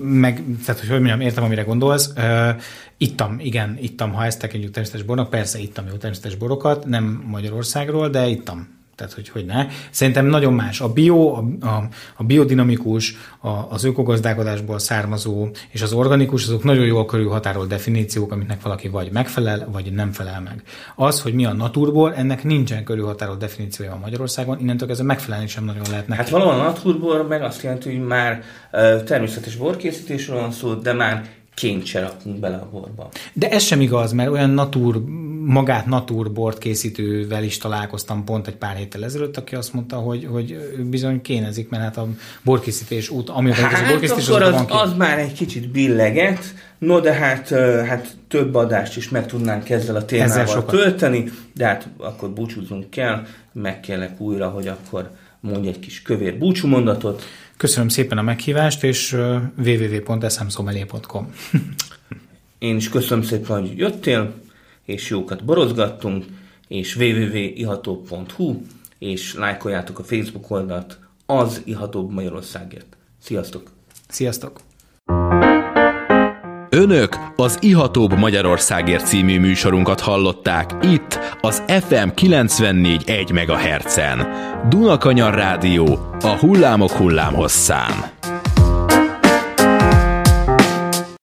meg, 0.03 0.43
tehát 0.65 0.81
hogy, 0.81 0.89
hogy 0.89 0.99
mondjam, 0.99 1.21
értem, 1.21 1.45
amire 1.45 1.63
gondolsz. 1.63 2.11
Uh, 2.17 2.49
ittam, 2.97 3.37
igen, 3.41 3.79
ittam, 3.81 4.13
ha 4.13 4.25
ezt 4.25 4.39
tekintjük 4.41 4.73
természetes 4.73 5.03
bornak, 5.07 5.31
persze 5.31 5.59
ittam 5.59 5.85
jó 5.91 5.97
természetes 5.97 6.35
borokat, 6.35 6.87
nem 6.87 7.25
Magyarországról, 7.27 8.09
de 8.09 8.27
ittam. 8.27 8.69
Tehát, 8.95 9.13
hogy, 9.13 9.29
hogy 9.29 9.45
ne. 9.45 9.67
Szerintem 9.91 10.27
nagyon 10.27 10.53
más. 10.53 10.81
A 10.81 10.93
bio, 10.93 11.35
a, 11.35 11.45
a, 11.67 11.89
a 12.17 12.25
biodinamikus, 12.25 13.17
a, 13.41 13.49
az 13.49 13.85
ökogazdálkodásból 13.85 14.79
származó 14.79 15.49
és 15.69 15.83
az 15.83 15.93
organikus, 15.93 16.45
azok 16.45 16.65
nagyon 16.65 16.87
jól 16.87 17.05
körülhatárolt 17.05 17.69
definíciók, 17.69 18.33
amiknek 18.33 18.63
valaki 18.63 18.89
vagy 18.89 19.13
megfelel, 19.13 19.69
vagy 19.73 19.93
nem 19.93 20.13
felel 20.13 20.41
meg. 20.41 20.63
Az, 20.97 21.23
hogy 21.23 21.35
mi 21.35 21.45
a 21.45 21.53
naturbor, 21.53 22.13
ennek 22.17 22.45
nincsen 22.45 22.85
körülhatárolt 22.85 23.39
definíciója 23.39 23.99
Magyarországon, 24.03 24.59
innentől 24.61 24.89
kezdve 24.89 25.07
megfelelni 25.07 25.47
sem 25.47 25.65
nagyon 25.65 25.85
lehet 25.91 26.07
neki. 26.09 26.21
Hát 26.21 26.31
valóban 26.31 26.61
a 26.61 26.63
naturbor 26.63 27.27
meg 27.29 27.43
azt 27.43 27.63
jelenti, 27.63 27.97
hogy 27.97 28.07
már 28.07 28.43
ö, 28.71 29.03
természetes 29.03 29.57
borkészítésről 29.57 30.41
van 30.41 30.51
szó, 30.51 30.75
de 30.75 30.93
már 30.93 31.29
ként 31.55 31.87
se 31.87 32.01
rakunk 32.01 32.41
bele 32.41 32.57
a 32.57 32.69
borba. 32.73 33.09
De 33.33 33.49
ez 33.51 33.63
sem 33.63 33.81
igaz, 33.81 34.13
mert 34.13 34.31
olyan 34.31 34.51
natur, 34.51 35.03
magát 35.45 35.87
naturbort 35.87 36.59
készítővel 36.59 37.45
is 37.45 37.59
találkoztam 37.59 38.25
pont 38.25 38.47
egy 38.47 38.57
pár 38.57 38.77
héttel 38.77 39.05
ezelőtt, 39.05 39.37
aki 39.37 39.55
azt 39.55 39.73
mondta, 39.73 39.97
hogy, 39.97 40.27
hogy 40.31 40.57
bizony 40.91 41.21
kénezik, 41.21 41.69
mert 41.69 41.83
hát 41.83 41.97
a 41.97 42.09
borkészítés 42.43 43.09
út, 43.09 43.29
ami 43.29 43.51
a 43.51 43.55
Hát 43.55 43.89
borkészítés 43.89 44.29
az, 44.29 44.41
az, 44.41 44.65
az 44.69 44.97
már 44.97 45.19
egy 45.19 45.33
kicsit 45.33 45.69
billeget, 45.69 46.55
no 46.79 47.01
de 47.01 47.13
hát, 47.13 47.49
hát 47.87 48.17
több 48.29 48.55
adást 48.55 48.97
is 48.97 49.09
meg 49.09 49.27
tudnánk 49.27 49.71
ezzel 49.71 49.97
a 49.97 50.05
témával 50.05 50.65
tölteni, 50.65 51.25
de 51.55 51.67
hát 51.67 51.89
akkor 51.97 52.31
búcsúzunk 52.31 52.91
kell, 52.91 53.27
meg 53.53 53.81
kellek 53.81 54.21
újra, 54.21 54.49
hogy 54.49 54.69
akkor 54.69 55.11
mondj 55.41 55.69
egy 55.69 55.79
kis 55.79 56.03
kövér 56.03 56.39
búcsúmondatot. 56.39 57.23
Köszönöm 57.57 57.89
szépen 57.89 58.19
a 58.19 58.23
meghívást, 58.23 58.85
és 58.85 59.17
www.eszemszomelé.com 59.57 61.33
Én 62.59 62.77
is 62.77 62.89
köszönöm 62.89 63.25
szépen, 63.25 63.61
hogy 63.61 63.79
jöttél, 63.79 64.35
és 64.85 65.09
jókat 65.09 65.45
borozgattunk, 65.45 66.25
és 66.69 66.97
www.iható.hu, 66.97 68.61
és 68.99 69.35
lájkoljátok 69.35 69.99
a 69.99 70.03
Facebook 70.03 70.51
oldalt 70.51 70.99
az 71.27 71.63
Ihatóbb 71.65 72.11
Magyarországért. 72.13 72.97
Sziasztok! 73.21 73.71
Sziasztok! 74.09 74.61
Önök 76.75 77.17
az 77.37 77.59
Ihatóbb 77.61 78.19
Magyarországért 78.19 79.07
című 79.07 79.41
műsorunkat 79.41 80.01
hallották 80.01 80.71
itt 80.83 81.19
az 81.41 81.63
FM 81.67 82.09
94.1 82.15 83.33
MHz-en. 83.33 84.29
Dunakanyar 84.69 85.35
Rádió 85.35 85.99
a 86.21 86.37
hullámok 86.41 86.91
hullámhosszán. 86.91 87.93